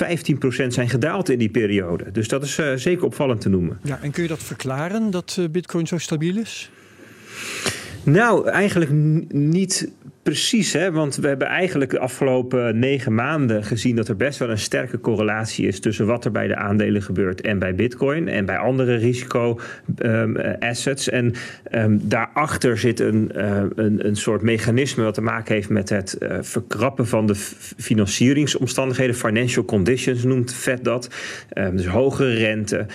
15% 0.64 0.66
zijn 0.66 0.88
gedaald 0.88 1.28
in 1.28 1.38
die 1.38 1.48
periode. 1.48 2.10
Dus 2.12 2.28
dat 2.28 2.42
is 2.42 2.58
uh, 2.58 2.72
zeker 2.74 3.04
opvallend 3.04 3.40
te 3.40 3.48
noemen. 3.48 3.78
Ja, 3.82 3.98
en 4.02 4.10
kun 4.10 4.22
je 4.22 4.28
dat 4.28 4.42
verklaren 4.42 5.10
dat 5.10 5.36
uh, 5.40 5.48
Bitcoin 5.48 5.86
zo 5.86 5.98
stabiel 5.98 6.36
is? 6.36 6.70
Nou, 8.02 8.48
eigenlijk 8.48 8.90
niet 9.28 9.90
Precies, 10.26 10.72
hè? 10.72 10.92
want 10.92 11.16
we 11.16 11.28
hebben 11.28 11.46
eigenlijk 11.46 11.90
de 11.90 11.98
afgelopen 11.98 12.78
negen 12.78 13.14
maanden 13.14 13.64
gezien 13.64 13.96
dat 13.96 14.08
er 14.08 14.16
best 14.16 14.38
wel 14.38 14.50
een 14.50 14.58
sterke 14.58 15.00
correlatie 15.00 15.66
is 15.66 15.80
tussen 15.80 16.06
wat 16.06 16.24
er 16.24 16.30
bij 16.30 16.46
de 16.46 16.56
aandelen 16.56 17.02
gebeurt 17.02 17.40
en 17.40 17.58
bij 17.58 17.74
Bitcoin 17.74 18.28
en 18.28 18.44
bij 18.44 18.56
andere 18.56 18.94
risico-assets. 18.94 21.12
Um, 21.12 21.14
en 21.14 21.32
um, 21.84 22.00
daarachter 22.02 22.78
zit 22.78 23.00
een, 23.00 23.32
uh, 23.36 23.62
een, 23.74 24.06
een 24.06 24.16
soort 24.16 24.42
mechanisme 24.42 25.04
wat 25.04 25.14
te 25.14 25.20
maken 25.20 25.54
heeft 25.54 25.68
met 25.68 25.88
het 25.88 26.16
uh, 26.18 26.38
verkrappen 26.40 27.06
van 27.06 27.26
de 27.26 27.34
financieringsomstandigheden. 27.76 29.14
Financial 29.14 29.64
conditions 29.64 30.24
noemt 30.24 30.54
Fed 30.54 30.84
dat. 30.84 31.10
Um, 31.58 31.76
dus 31.76 31.86
hogere 31.86 32.34
rente, 32.34 32.86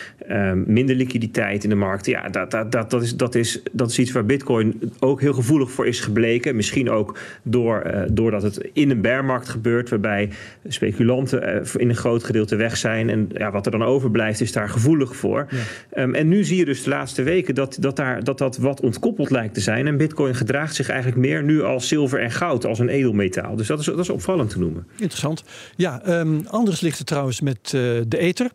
minder 0.66 0.96
liquiditeit 0.96 1.64
in 1.64 1.70
de 1.70 1.76
markt. 1.76 2.06
Ja, 2.06 2.30
dat, 2.30 2.52
dat, 2.52 2.72
dat, 2.72 2.92
dat, 2.92 3.02
is, 3.02 3.16
dat, 3.16 3.36
is, 3.36 3.62
dat 3.72 3.90
is 3.90 4.00
iets 4.00 4.12
waar 4.12 4.26
Bitcoin 4.26 4.92
ook 5.00 5.22
heel 5.22 5.34
gevoelig 5.34 5.72
voor 5.72 5.88
is 5.88 6.00
gebleken. 6.00 6.56
Misschien 6.56 6.90
ook 6.90 7.20
door, 7.44 7.84
uh, 7.86 8.02
doordat 8.12 8.42
het 8.42 8.70
in 8.74 8.90
een 8.90 9.02
bearmarkt 9.02 9.50
gebeurt, 9.50 9.90
waarbij 9.90 10.30
speculanten 10.68 11.56
uh, 11.56 11.82
in 11.82 11.90
een 11.90 11.96
groot 11.96 12.24
gedeelte 12.24 12.56
weg 12.56 12.78
zijn. 12.78 13.10
En 13.10 13.30
ja, 13.34 13.52
wat 13.52 13.66
er 13.66 13.72
dan 13.72 13.84
overblijft, 13.84 14.42
is 14.42 14.52
daar 14.52 14.70
gevoelig 14.70 15.16
voor. 15.16 15.48
Ja. 15.50 16.02
Um, 16.04 16.14
en 16.14 16.28
nu 16.28 16.44
zie 16.44 16.58
je 16.58 16.66
dus 16.66 16.84
de 16.84 16.90
laatste 16.90 17.24
weken 17.24 17.56
dat 17.56 17.78
dat, 17.80 17.96
daar, 17.96 18.24
dat 18.24 18.38
dat 18.38 18.58
wat 18.58 18.82
ontkoppeld 18.82 19.30
lijkt 19.30 19.54
te 19.54 19.62
zijn. 19.62 19.88
En 19.88 19.98
Bitcoin 19.98 20.36
gedraagt 20.36 20.76
zich 20.76 20.90
eigenlijk 20.90 21.20
meer 21.20 21.44
nu 21.44 21.64
als 21.64 21.88
zilver 21.88 22.20
en 22.20 22.32
goud, 22.32 22.66
als 22.66 22.80
een 22.80 22.90
edelmetaal. 22.90 23.56
Dus 23.56 23.68
dat 23.68 23.80
is, 23.80 23.86
dat 23.86 24.00
is 24.00 24.10
opvallend 24.10 24.50
te 24.50 24.60
noemen. 24.60 24.88
Interessant. 24.92 25.44
Ja, 25.76 26.20
um, 26.20 26.46
anders 26.48 26.82
ligt 26.82 26.98
het 26.98 27.08
trouwens 27.08 27.42
met 27.42 27.72
uh, 27.76 27.82
de 28.08 28.18
Ether. 28.18 28.52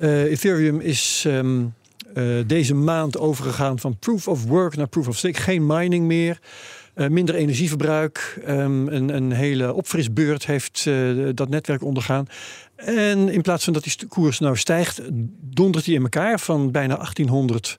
Ethereum 0.00 0.80
is. 0.80 1.24
Um, 1.26 1.74
uh, 2.14 2.38
deze 2.46 2.74
maand 2.74 3.18
overgegaan 3.18 3.78
van 3.78 3.98
proof 3.98 4.28
of 4.28 4.44
work 4.44 4.76
naar 4.76 4.88
proof 4.88 5.08
of 5.08 5.16
stake. 5.16 5.40
Geen 5.40 5.66
mining 5.66 6.06
meer. 6.06 6.38
Uh, 7.00 7.08
minder 7.08 7.34
energieverbruik. 7.34 8.42
Um, 8.48 8.88
een, 8.88 9.16
een, 9.16 9.32
hele 9.32 9.74
opfrisbeurt 9.74 10.46
heeft 10.46 10.84
uh, 10.88 11.28
dat 11.34 11.48
netwerk 11.48 11.84
ondergaan. 11.84 12.26
En 12.76 13.28
in 13.28 13.42
plaats 13.42 13.64
van 13.64 13.72
dat 13.72 13.84
die 13.84 14.06
koers 14.08 14.38
nou 14.38 14.56
stijgt, 14.56 15.00
dondert 15.40 15.86
hij 15.86 15.94
in 15.94 16.02
elkaar 16.02 16.40
van 16.40 16.70
bijna 16.70 16.94
1800 16.94 17.78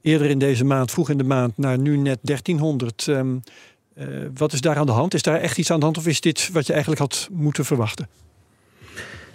eerder 0.00 0.30
in 0.30 0.38
deze 0.38 0.64
maand, 0.64 0.90
vroeg 0.90 1.10
in 1.10 1.18
de 1.18 1.24
maand, 1.24 1.58
naar 1.58 1.78
nu 1.78 1.96
net 1.96 2.18
1300. 2.22 3.06
Um, 3.06 3.42
uh, 3.98 4.06
wat 4.34 4.52
is 4.52 4.60
daar 4.60 4.76
aan 4.76 4.86
de 4.86 4.92
hand? 4.92 5.14
Is 5.14 5.22
daar 5.22 5.40
echt 5.40 5.58
iets 5.58 5.70
aan 5.70 5.78
de 5.78 5.84
hand 5.84 5.98
of 5.98 6.06
is 6.06 6.20
dit 6.20 6.50
wat 6.52 6.66
je 6.66 6.72
eigenlijk 6.72 7.00
had 7.02 7.28
moeten 7.32 7.64
verwachten? 7.64 8.08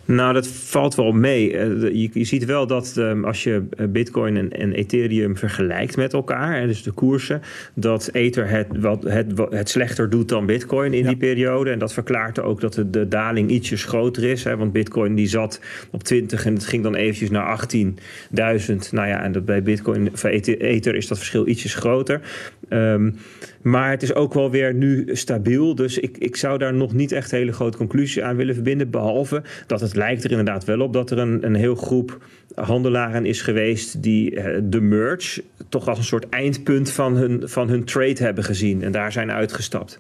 Nou, 0.06 0.34
dat 0.34 0.48
valt 0.48 0.96
wel 0.96 1.12
mee. 1.12 1.52
Je, 2.00 2.10
je 2.14 2.24
ziet 2.24 2.46
wel 2.46 2.68
dat 2.68 2.96
um, 2.98 3.26
als 3.26 3.44
je 3.44 3.64
Bitcoin 3.90 4.38
en, 4.38 4.52
en, 4.52 4.74
Ethereum 4.74 5.38
vergelijkt 5.38 5.98
met 5.98 6.14
elkaar, 6.14 6.68
dus 6.68 6.84
de 6.84 6.92
koersen, 6.92 7.42
dat 7.74 8.10
Ether 8.14 8.50
het, 8.50 8.68
wat, 8.80 9.04
het, 9.04 9.32
het 9.50 9.70
slechter 9.70 10.10
doet 10.10 10.30
dan 10.30 10.46
Bitcoin 10.46 10.94
in 10.94 11.04
ja. 11.04 11.08
die 11.08 11.18
periode. 11.18 11.72
En 11.72 11.80
dat 11.80 11.94
verklaart 11.94 12.42
ook 12.42 12.62
dat 12.62 12.74
de, 12.74 12.90
de 12.90 13.08
daling 13.08 13.50
ietsjes 13.50 13.84
groter 13.84 14.24
is. 14.24 14.44
Hè, 14.44 14.58
want 14.58 14.72
Bitcoin 14.72 15.16
die 15.16 15.28
zat 15.28 15.62
op 15.92 16.04
20 16.04 16.46
en 16.46 16.54
het 16.54 16.66
ging 16.66 16.84
dan 16.84 16.96
eventjes 16.96 17.30
naar 17.30 17.68
18.000. 17.76 18.76
Nou 18.92 19.08
ja, 19.08 19.24
en 19.24 19.32
dat 19.32 19.46
bij 19.46 19.64
Bitcoin, 19.64 20.10
voor 20.14 20.30
Ether 20.30 20.96
is 20.96 21.08
dat 21.08 21.18
verschil 21.18 21.48
ietsjes 21.48 21.76
groter. 21.76 22.22
Um, 22.70 23.16
maar 23.62 23.90
het 23.90 24.04
is 24.04 24.14
ook 24.14 24.34
wel 24.34 24.52
weer 24.52 24.74
nu 24.74 25.10
stabiel. 25.12 25.76
Dus 25.76 25.98
ik, 25.98 26.18
ik 26.18 26.36
zou 26.36 26.58
daar 26.58 26.74
nog 26.74 26.94
niet 26.94 27.12
echt 27.12 27.32
hele 27.32 27.52
grote 27.52 27.78
conclusie 27.78 28.24
aan 28.24 28.36
willen 28.36 28.54
verbinden. 28.54 28.90
Behalve 28.90 29.42
dat 29.68 29.82
het 29.82 29.95
lijkt 29.96 30.24
er 30.24 30.30
inderdaad 30.30 30.64
wel 30.64 30.80
op 30.80 30.94
dat 30.94 31.12
er 31.12 31.18
een, 31.18 31.46
een 31.46 31.56
heel 31.56 31.76
groep 31.76 32.24
handelaren 32.56 33.26
is 33.26 33.42
geweest 33.42 34.04
die 34.04 34.32
de 34.70 34.82
merge 34.82 35.44
toch 35.70 35.88
als 35.88 35.98
een 35.98 36.04
soort 36.04 36.30
eindpunt 36.30 36.92
van 36.92 37.16
hun, 37.16 37.50
van 37.50 37.70
hun 37.70 37.84
trade 37.84 38.24
hebben 38.24 38.44
gezien. 38.44 38.84
En 38.84 38.92
daar 38.92 39.12
zijn 39.12 39.32
uitgestapt. 39.32 39.98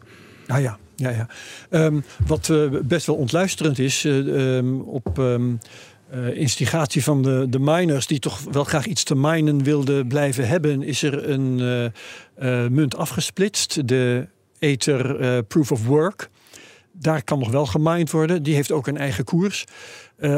Ah 0.47 0.61
ja, 0.61 0.77
ja, 0.95 1.09
ja. 1.09 1.27
Um, 1.85 2.03
wat 2.27 2.47
uh, 2.47 2.69
best 2.83 3.05
wel 3.05 3.15
ontluisterend 3.15 3.79
is 3.79 4.05
uh, 4.05 4.55
um, 4.55 4.81
op. 4.81 5.19
Uh, 5.19 5.37
instigatie 6.33 7.03
van 7.03 7.21
de, 7.21 7.45
de 7.49 7.59
miners 7.59 8.07
die 8.07 8.19
toch 8.19 8.41
wel 8.51 8.63
graag 8.63 8.85
iets 8.85 9.03
te 9.03 9.15
minen 9.15 9.63
wilden 9.63 10.07
blijven 10.07 10.47
hebben, 10.47 10.83
is 10.83 11.03
er 11.03 11.29
een 11.29 11.55
munt 12.73 12.95
afgesplitst, 12.95 13.87
de 13.87 14.27
Ether 14.59 15.43
Proof 15.43 15.71
of 15.71 15.85
Work. 15.85 16.29
Daar 16.99 17.23
kan 17.23 17.39
nog 17.39 17.49
wel 17.49 17.65
gemined 17.65 18.11
worden. 18.11 18.43
Die 18.43 18.55
heeft 18.55 18.71
ook 18.71 18.87
een 18.87 18.97
eigen 18.97 19.23
koers. 19.23 19.65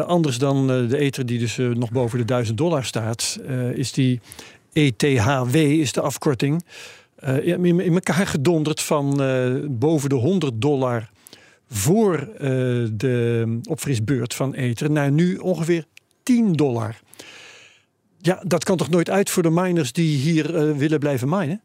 anders 0.06 0.38
dan 0.38 0.68
de 0.68 0.98
Ether 0.98 1.26
die 1.26 1.40
dus 1.40 1.58
nog 1.58 1.92
boven 1.92 2.18
de 2.18 2.26
1000 2.26 2.58
dollar 2.58 2.84
staat, 2.84 3.40
is 3.74 3.92
die 3.92 4.20
ETHW 4.74 5.56
is 5.56 5.92
de 5.92 6.02
afkorting. 6.02 6.66
in, 7.42 7.66
in 7.80 7.94
elkaar 7.94 8.28
gedonderd 8.28 8.82
van 8.82 9.16
boven 9.70 10.10
de 10.10 10.16
100 10.16 10.62
dollar 10.62 11.10
voor 11.70 12.30
de 12.92 13.60
opfrisbeurt 13.70 14.34
van 14.34 14.54
Ether 14.54 14.92
naar 14.92 15.12
nu 15.12 15.38
ongeveer 15.38 15.86
10 16.24 16.54
dollar. 16.54 17.00
Ja, 18.18 18.44
dat 18.46 18.64
kan 18.64 18.78
toch 18.78 18.90
nooit 18.90 19.10
uit 19.10 19.30
voor 19.30 19.44
de 19.44 19.50
miners 19.50 19.94
die 19.94 20.18
hier 20.18 20.76
willen 20.78 21.00
blijven 21.00 21.30
minen? 21.30 21.62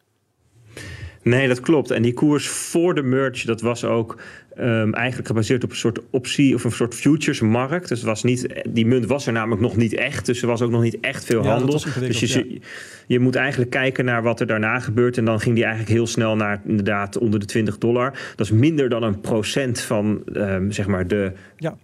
Nee, 1.22 1.48
dat 1.48 1.60
klopt. 1.60 1.90
En 1.90 2.02
die 2.02 2.12
koers 2.12 2.48
voor 2.48 2.94
de 2.94 3.02
merge, 3.02 3.46
dat 3.46 3.60
was 3.60 3.84
ook 3.84 4.20
um, 4.58 4.94
eigenlijk 4.94 5.26
gebaseerd 5.26 5.64
op 5.64 5.70
een 5.70 5.76
soort 5.76 6.00
optie 6.10 6.54
of 6.54 6.64
een 6.64 6.72
soort 6.72 6.94
futuresmarkt. 6.94 7.88
Dus 7.88 8.02
was 8.02 8.22
niet, 8.22 8.64
die 8.68 8.86
munt 8.86 9.06
was 9.06 9.26
er 9.26 9.32
namelijk 9.32 9.60
nog 9.60 9.76
niet 9.76 9.94
echt. 9.94 10.26
Dus 10.26 10.42
er 10.42 10.48
was 10.48 10.62
ook 10.62 10.70
nog 10.70 10.82
niet 10.82 11.00
echt 11.00 11.24
veel 11.24 11.42
ja, 11.42 11.50
handel. 11.50 11.80
Dus 12.00 12.20
je, 12.20 12.52
ja. 12.52 12.58
je 13.06 13.18
moet 13.18 13.36
eigenlijk 13.36 13.70
kijken 13.70 14.04
naar 14.04 14.22
wat 14.22 14.40
er 14.40 14.46
daarna 14.46 14.78
gebeurt. 14.78 15.18
En 15.18 15.24
dan 15.24 15.40
ging 15.40 15.54
die 15.54 15.64
eigenlijk 15.64 15.94
heel 15.94 16.06
snel 16.06 16.36
naar 16.36 16.62
inderdaad 16.66 17.18
onder 17.18 17.40
de 17.40 17.46
20 17.46 17.78
dollar. 17.78 18.10
Dat 18.36 18.46
is 18.46 18.52
minder 18.52 18.88
dan 18.88 19.02
een 19.02 19.20
procent 19.20 19.80
van 19.80 20.22
um, 20.32 20.72
zeg 20.72 20.86
maar 20.86 21.06
de. 21.06 21.32
Ja 21.56 21.76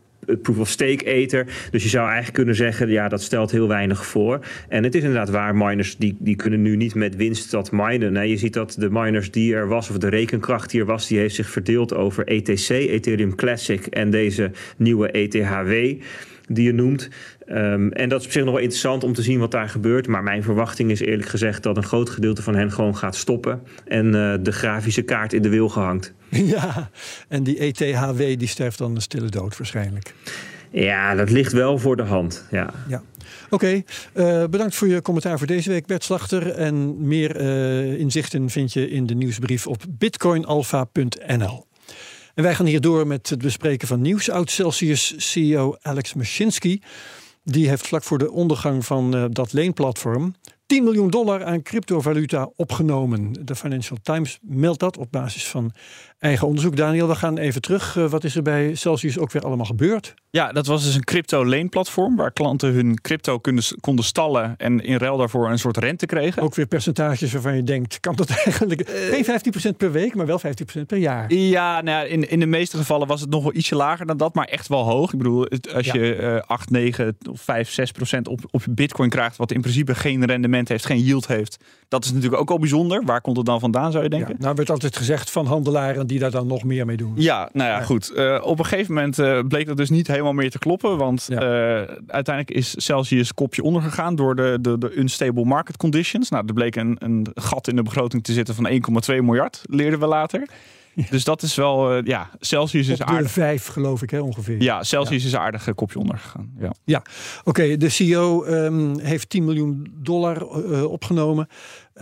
proof 0.42 0.58
of 0.58 0.68
stake 0.68 1.04
ether. 1.04 1.46
Dus 1.70 1.82
je 1.82 1.88
zou 1.88 2.04
eigenlijk 2.04 2.34
kunnen 2.34 2.54
zeggen, 2.54 2.88
ja, 2.88 3.08
dat 3.08 3.22
stelt 3.22 3.50
heel 3.50 3.68
weinig 3.68 4.06
voor. 4.06 4.46
En 4.68 4.84
het 4.84 4.94
is 4.94 5.02
inderdaad 5.02 5.30
waar, 5.30 5.56
miners 5.56 5.96
die, 5.96 6.16
die 6.18 6.36
kunnen 6.36 6.62
nu 6.62 6.76
niet 6.76 6.94
met 6.94 7.16
winst 7.16 7.50
dat 7.50 7.72
minen. 7.72 8.12
Nee, 8.12 8.30
je 8.30 8.36
ziet 8.36 8.52
dat 8.52 8.76
de 8.78 8.90
miners 8.90 9.30
die 9.30 9.54
er 9.54 9.68
was, 9.68 9.90
of 9.90 9.98
de 9.98 10.08
rekenkracht 10.08 10.70
die 10.70 10.80
er 10.80 10.86
was, 10.86 11.06
die 11.06 11.18
heeft 11.18 11.34
zich 11.34 11.50
verdeeld 11.50 11.94
over 11.94 12.26
ETC, 12.26 12.68
Ethereum 12.68 13.34
Classic, 13.34 13.86
en 13.86 14.10
deze 14.10 14.50
nieuwe 14.76 15.10
ETHW 15.10 16.00
die 16.48 16.64
je 16.64 16.72
noemt. 16.72 17.08
Um, 17.50 17.92
en 17.92 18.08
dat 18.08 18.20
is 18.20 18.26
op 18.26 18.32
zich 18.32 18.42
nog 18.44 18.52
wel 18.52 18.62
interessant 18.62 19.04
om 19.04 19.12
te 19.12 19.22
zien 19.22 19.38
wat 19.38 19.50
daar 19.50 19.68
gebeurt. 19.68 20.06
Maar 20.06 20.22
mijn 20.22 20.42
verwachting 20.42 20.90
is 20.90 21.00
eerlijk 21.00 21.28
gezegd 21.28 21.62
dat 21.62 21.76
een 21.76 21.82
groot 21.82 22.10
gedeelte 22.10 22.42
van 22.42 22.54
hen 22.54 22.72
gewoon 22.72 22.96
gaat 22.96 23.16
stoppen. 23.16 23.62
En 23.84 24.06
uh, 24.06 24.34
de 24.40 24.52
grafische 24.52 25.02
kaart 25.02 25.32
in 25.32 25.42
de 25.42 25.48
wil 25.48 25.68
gehangt. 25.68 26.12
Ja, 26.54 26.90
en 27.28 27.42
die 27.42 27.58
ETHW 27.58 28.18
die 28.18 28.48
sterft 28.48 28.78
dan 28.78 28.94
een 28.94 29.02
stille 29.02 29.28
dood 29.28 29.56
waarschijnlijk. 29.56 30.14
Ja, 30.70 31.14
dat 31.14 31.30
ligt 31.30 31.52
wel 31.52 31.78
voor 31.78 31.96
de 31.96 32.02
hand. 32.02 32.44
Ja. 32.50 32.70
ja. 32.88 33.02
Oké, 33.50 33.54
okay, 33.54 33.84
uh, 34.14 34.48
bedankt 34.48 34.74
voor 34.74 34.88
je 34.88 35.02
commentaar 35.02 35.38
voor 35.38 35.46
deze 35.46 35.70
week, 35.70 35.86
Bert 35.86 36.04
Slachter. 36.04 36.50
En 36.50 37.06
meer 37.06 37.40
uh, 37.40 37.98
inzichten 37.98 38.50
vind 38.50 38.72
je 38.72 38.90
in 38.90 39.06
de 39.06 39.14
nieuwsbrief 39.14 39.66
op 39.66 39.82
bitcoinalpha.nl. 39.88 41.66
En 42.34 42.42
wij 42.42 42.54
gaan 42.54 42.66
hier 42.66 42.80
door 42.80 43.06
met 43.06 43.28
het 43.28 43.42
bespreken 43.42 43.88
van 43.88 44.00
nieuws. 44.00 44.30
Oud-Celsius-CEO 44.30 45.76
Alex 45.82 46.14
Mashinsky. 46.14 46.80
Die 47.50 47.68
heeft 47.68 47.86
vlak 47.86 48.02
voor 48.02 48.18
de 48.18 48.30
ondergang 48.30 48.86
van 48.86 49.16
uh, 49.16 49.24
dat 49.30 49.52
leenplatform 49.52 50.34
10 50.66 50.84
miljoen 50.84 51.10
dollar 51.10 51.44
aan 51.44 51.62
cryptovaluta 51.62 52.50
opgenomen. 52.56 53.32
De 53.44 53.56
Financial 53.56 53.98
Times 54.02 54.38
meldt 54.42 54.80
dat 54.80 54.96
op 54.96 55.12
basis 55.12 55.48
van 55.48 55.72
eigen 56.18 56.46
onderzoek. 56.46 56.76
Daniel, 56.76 57.08
we 57.08 57.14
gaan 57.14 57.38
even 57.38 57.60
terug. 57.60 57.96
Uh, 57.96 58.10
wat 58.10 58.24
is 58.24 58.36
er 58.36 58.42
bij 58.42 58.74
Celsius 58.74 59.18
ook 59.18 59.32
weer 59.32 59.42
allemaal 59.42 59.66
gebeurd? 59.66 60.14
Ja, 60.30 60.52
dat 60.52 60.66
was 60.66 60.84
dus 60.84 60.94
een 60.94 61.04
crypto-leenplatform 61.04 62.16
waar 62.16 62.32
klanten 62.32 62.72
hun 62.72 63.00
crypto 63.00 63.38
konden, 63.38 63.64
konden 63.80 64.04
stallen 64.04 64.54
en 64.56 64.80
in 64.80 64.96
ruil 64.96 65.16
daarvoor 65.16 65.50
een 65.50 65.58
soort 65.58 65.76
rente 65.76 66.06
kregen. 66.06 66.42
Ook 66.42 66.54
weer 66.54 66.66
percentages 66.66 67.32
waarvan 67.32 67.56
je 67.56 67.62
denkt, 67.62 68.00
kan 68.00 68.14
dat 68.14 68.30
eigenlijk 68.44 68.88
geen 68.88 69.24
15% 69.72 69.76
per 69.76 69.92
week, 69.92 70.14
maar 70.14 70.26
wel 70.26 70.40
15% 70.46 70.80
per 70.86 70.98
jaar? 70.98 71.32
Ja, 71.32 71.80
nou 71.80 71.98
ja, 71.98 72.12
in, 72.12 72.30
in 72.30 72.40
de 72.40 72.46
meeste 72.46 72.76
gevallen 72.76 73.06
was 73.06 73.20
het 73.20 73.30
nog 73.30 73.42
wel 73.42 73.54
ietsje 73.54 73.74
lager 73.74 74.06
dan 74.06 74.16
dat, 74.16 74.34
maar 74.34 74.46
echt 74.46 74.68
wel 74.68 74.84
hoog. 74.84 75.12
Ik 75.12 75.18
bedoel, 75.18 75.48
als 75.74 75.86
ja. 75.86 75.94
je 75.94 76.16
uh, 76.16 76.40
8, 76.46 76.70
9 76.70 77.16
of 77.30 77.40
5, 77.40 77.76
6% 78.16 78.18
op, 78.22 78.40
op 78.50 78.62
bitcoin 78.70 79.10
krijgt, 79.10 79.36
wat 79.36 79.52
in 79.52 79.60
principe 79.60 79.94
geen 79.94 80.24
rendement 80.24 80.68
heeft, 80.68 80.86
geen 80.86 81.00
yield 81.00 81.26
heeft, 81.26 81.56
dat 81.88 82.04
is 82.04 82.12
natuurlijk 82.12 82.40
ook 82.40 82.50
al 82.50 82.58
bijzonder. 82.58 83.02
Waar 83.04 83.20
komt 83.20 83.36
het 83.36 83.46
dan 83.46 83.60
vandaan, 83.60 83.92
zou 83.92 84.04
je 84.04 84.10
denken? 84.10 84.34
Ja, 84.38 84.42
nou 84.42 84.54
werd 84.54 84.70
altijd 84.70 84.96
gezegd 84.96 85.30
van 85.30 85.46
handelaren 85.46 86.06
die 86.08 86.18
daar 86.18 86.30
dan 86.30 86.46
nog 86.46 86.64
meer 86.64 86.86
mee 86.86 86.96
doen. 86.96 87.12
Ja, 87.16 87.48
nou 87.52 87.70
ja, 87.70 87.80
goed. 87.80 88.12
Uh, 88.14 88.38
op 88.42 88.58
een 88.58 88.64
gegeven 88.64 88.94
moment 88.94 89.18
uh, 89.18 89.40
bleek 89.48 89.66
dat 89.66 89.76
dus 89.76 89.90
niet 89.90 90.06
helemaal 90.06 90.32
meer 90.32 90.50
te 90.50 90.58
kloppen. 90.58 90.96
Want 90.96 91.26
ja. 91.28 91.42
uh, 91.42 91.88
uiteindelijk 92.06 92.56
is 92.56 92.74
Celsius 92.76 93.34
kopje 93.34 93.62
ondergegaan 93.62 94.14
door 94.14 94.36
de, 94.36 94.58
de, 94.60 94.78
de 94.78 94.98
unstable 94.98 95.44
market 95.44 95.76
conditions. 95.76 96.28
Nou, 96.28 96.44
er 96.46 96.54
bleek 96.54 96.76
een, 96.76 96.96
een 96.98 97.26
gat 97.34 97.68
in 97.68 97.76
de 97.76 97.82
begroting 97.82 98.24
te 98.24 98.32
zitten 98.32 98.54
van 98.54 98.70
1,2 98.70 98.78
miljard, 99.22 99.62
leerden 99.62 100.00
we 100.00 100.06
later. 100.06 100.48
Ja. 100.94 101.04
Dus 101.10 101.24
dat 101.24 101.42
is 101.42 101.54
wel, 101.54 102.04
ja, 102.06 102.30
Celsius 102.40 102.88
is 102.88 103.02
aardig. 103.02 103.30
vijf 103.30 103.66
geloof 103.66 104.02
ik 104.02 104.10
hè, 104.10 104.20
ongeveer. 104.20 104.62
Ja, 104.62 104.82
Celsius 104.82 105.22
ja. 105.22 105.28
is 105.28 105.36
aardig 105.36 105.74
kopje 105.74 105.98
ondergegaan. 105.98 106.50
Ja, 106.58 106.72
ja. 106.84 106.98
oké. 107.38 107.48
Okay, 107.48 107.76
de 107.76 107.88
CEO 107.88 108.44
um, 108.44 108.98
heeft 108.98 109.28
10 109.28 109.44
miljoen 109.44 109.92
dollar 109.94 110.42
uh, 110.42 110.84
opgenomen. 110.84 111.48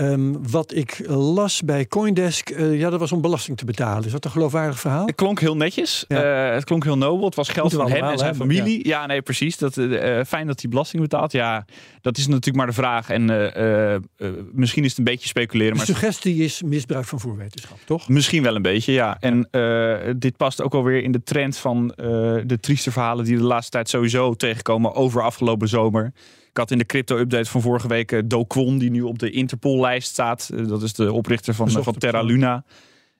Um, 0.01 0.49
wat 0.51 0.75
ik 0.75 1.03
las 1.09 1.63
bij 1.63 1.87
Coindesk, 1.87 2.51
uh, 2.51 2.79
ja, 2.79 2.91
dat 2.91 3.01
was 3.01 3.13
om 3.13 3.21
belasting 3.21 3.57
te 3.57 3.65
betalen. 3.65 4.05
Is 4.05 4.13
dat 4.13 4.25
een 4.25 4.31
geloofwaardig 4.31 4.81
verhaal? 4.81 5.07
Het 5.07 5.15
klonk 5.15 5.41
heel 5.41 5.57
netjes. 5.57 6.05
Ja. 6.09 6.49
Uh, 6.49 6.55
het 6.55 6.65
klonk 6.65 6.85
heel 6.85 6.99
nobel. 6.99 7.25
Het 7.25 7.35
was 7.35 7.49
geld 7.49 7.73
van 7.73 7.91
hem 7.91 8.05
en 8.05 8.19
zijn 8.19 8.35
familie. 8.35 8.89
Ja. 8.89 9.01
ja. 9.01 9.07
nee, 9.07 9.23
precies. 9.23 9.59
Dat, 9.59 9.77
uh, 9.77 10.21
fijn 10.27 10.47
dat 10.47 10.61
hij 10.61 10.71
belasting 10.71 11.03
betaalt. 11.03 11.33
Ja, 11.33 11.65
dat 12.01 12.17
is 12.17 12.27
natuurlijk 12.27 12.57
maar 12.57 12.67
de 12.67 12.73
vraag. 12.73 13.11
En 13.11 13.25
misschien 14.53 14.85
is 14.85 14.89
het 14.89 14.99
een 14.99 15.05
beetje 15.05 15.29
speculeren. 15.29 15.73
De 15.73 15.77
maar 15.77 15.87
suggestie 15.87 16.45
is 16.45 16.63
misbruik 16.63 17.05
van 17.05 17.21
voerwetenschap, 17.21 17.79
toch? 17.85 18.09
Misschien 18.09 18.43
wel 18.43 18.57
een 18.57 18.63
beetje, 18.63 18.93
ja. 18.93 19.17
En 19.21 19.49
dit 20.19 20.37
past 20.37 20.63
ook 20.63 20.75
alweer 20.75 21.03
in 21.03 21.13
de 21.13 21.23
trend 21.23 21.57
van 21.57 21.87
de 22.47 22.59
trieste 22.61 22.93
verhalen 22.93 23.25
die 23.25 23.37
de 23.37 23.43
laatste 23.43 23.71
tijd 23.71 23.89
sowieso 23.89 24.35
tegenkomen 24.35 24.95
over 24.95 25.23
afgelopen 25.23 25.69
zomer. 25.69 26.13
Ik 26.57 26.63
had 26.63 26.71
in 26.71 26.79
de 26.79 26.87
crypto-update 26.87 27.51
van 27.51 27.61
vorige 27.61 27.89
week 27.89 28.23
Do 28.25 28.45
Kwon, 28.45 28.79
die 28.79 28.91
nu 28.91 29.03
op 29.03 29.19
de 29.19 29.31
Interpol-lijst 29.31 30.09
staat. 30.09 30.51
Dat 30.69 30.83
is 30.83 30.93
de 30.93 31.13
oprichter 31.13 31.55
van, 31.55 31.71
van 31.71 31.95
Terra 31.95 32.23
Luna. 32.23 32.65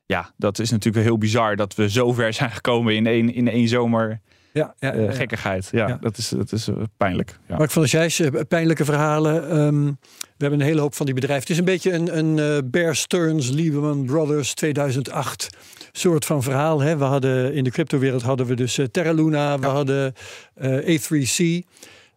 Ja, 0.07 0.31
dat 0.37 0.59
is 0.59 0.71
natuurlijk 0.71 1.05
heel 1.05 1.19
bizar 1.19 1.57
dat 1.57 1.75
we 1.75 1.91
zo 1.91 2.13
ver 2.13 2.33
zijn 2.33 2.51
gekomen 2.51 2.95
in 2.95 3.07
één, 3.07 3.35
in 3.35 3.49
één 3.49 3.69
zomer. 3.69 4.21
Ja, 4.53 4.75
ja, 4.79 4.95
ja, 4.95 5.01
uh, 5.01 5.13
gekkigheid. 5.13 5.69
Ja, 5.73 5.99
dat 6.01 6.17
is, 6.17 6.29
dat 6.29 6.53
is 6.53 6.69
uh, 6.69 6.77
pijnlijk. 6.97 7.39
Ja. 7.49 7.57
Mark 7.57 7.71
van 7.71 7.83
der 7.83 8.21
uh, 8.21 8.41
pijnlijke 8.49 8.85
verhalen. 8.85 9.59
Um, 9.59 9.99
we 10.11 10.45
hebben 10.45 10.61
een 10.61 10.67
hele 10.67 10.81
hoop 10.81 10.95
van 10.95 11.07
die 11.07 11.15
bedrijven. 11.15 11.43
Het 11.43 11.53
is 11.53 11.59
een 11.59 11.65
beetje 11.65 11.93
een, 11.93 12.19
een 12.19 12.71
Bear 12.71 12.97
Stearns, 12.97 13.51
Lehman 13.51 14.05
Brothers 14.05 14.55
2008 14.55 15.57
soort 15.93 16.25
van 16.25 16.43
verhaal. 16.43 16.81
Hè. 16.81 16.97
We 16.97 17.05
hadden 17.05 17.55
in 17.55 17.65
de 17.65 17.71
cryptowereld 17.71 18.23
hadden 18.23 18.47
we 18.47 18.55
dus 18.55 18.79
Terra 18.91 19.13
Luna, 19.13 19.59
we 19.59 19.67
hadden 19.67 20.15
A3C. 20.61 21.65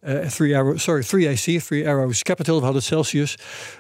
Uh, 0.02 0.28
three 0.28 0.58
arrow, 0.58 0.78
sorry, 0.78 1.04
3AC, 1.04 1.66
Three 1.66 1.88
Arrows 1.88 2.22
Capital, 2.22 2.58
we 2.58 2.64
hadden 2.64 2.84
Celsius. 2.84 3.38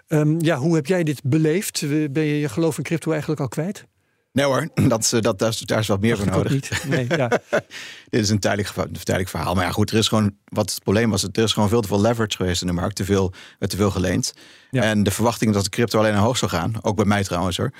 Um, 0.08 0.42
ja, 0.42 0.58
hoe 0.58 0.76
heb 0.76 0.86
jij 0.86 1.04
dit 1.04 1.22
beleefd? 1.24 1.84
Ben 2.12 2.24
je 2.24 2.40
je 2.40 2.50
geloof 2.50 2.78
in 2.78 2.84
crypto 2.84 3.12
eigenlijk 3.12 3.42
al 3.42 3.48
kwijt? 3.48 3.86
Nee 4.32 4.46
hoor, 4.46 4.68
dat, 4.88 5.10
dat, 5.22 5.40
dat, 5.40 5.62
daar 5.66 5.80
is 5.80 5.88
wat 5.88 6.02
meer 6.02 6.18
voor 6.18 6.26
nodig. 6.26 6.52
Niet. 6.52 6.84
Nee, 6.88 7.06
ja. 7.18 7.28
Dit 8.10 8.22
is 8.22 8.30
een 8.30 8.40
tijdelijk, 8.40 8.76
een 8.76 8.92
tijdelijk 8.92 9.30
verhaal. 9.30 9.56
Maar 9.56 9.66
ja, 9.66 9.72
goed, 9.72 9.92
er 9.92 9.98
is 9.98 10.08
gewoon, 10.08 10.36
wat 10.46 10.70
het 10.70 10.84
probleem 10.84 11.10
was, 11.10 11.24
er 11.24 11.44
is 11.44 11.54
gewoon 11.54 11.70
veel 11.70 11.82
te 11.82 11.88
veel 11.88 12.02
leverage 12.02 12.36
geweest 12.36 12.62
in 12.62 12.68
de 12.68 12.74
markt. 12.74 12.96
Te 12.96 13.06
veel, 13.06 13.34
te 13.60 13.76
veel 13.76 13.92
geleend. 13.92 14.34
Ja. 14.72 14.84
En 14.84 15.04
de 15.04 15.12
verwachting 15.12 15.54
dat 15.54 15.64
de 15.64 15.70
crypto 15.70 16.00
alleen 16.00 16.14
naar 16.14 16.22
hoog 16.22 16.38
zou 16.38 16.52
gaan, 16.52 16.74
ook 16.82 16.96
bij 16.96 17.06
mij 17.06 17.24
trouwens 17.24 17.58
hoor. 17.58 17.72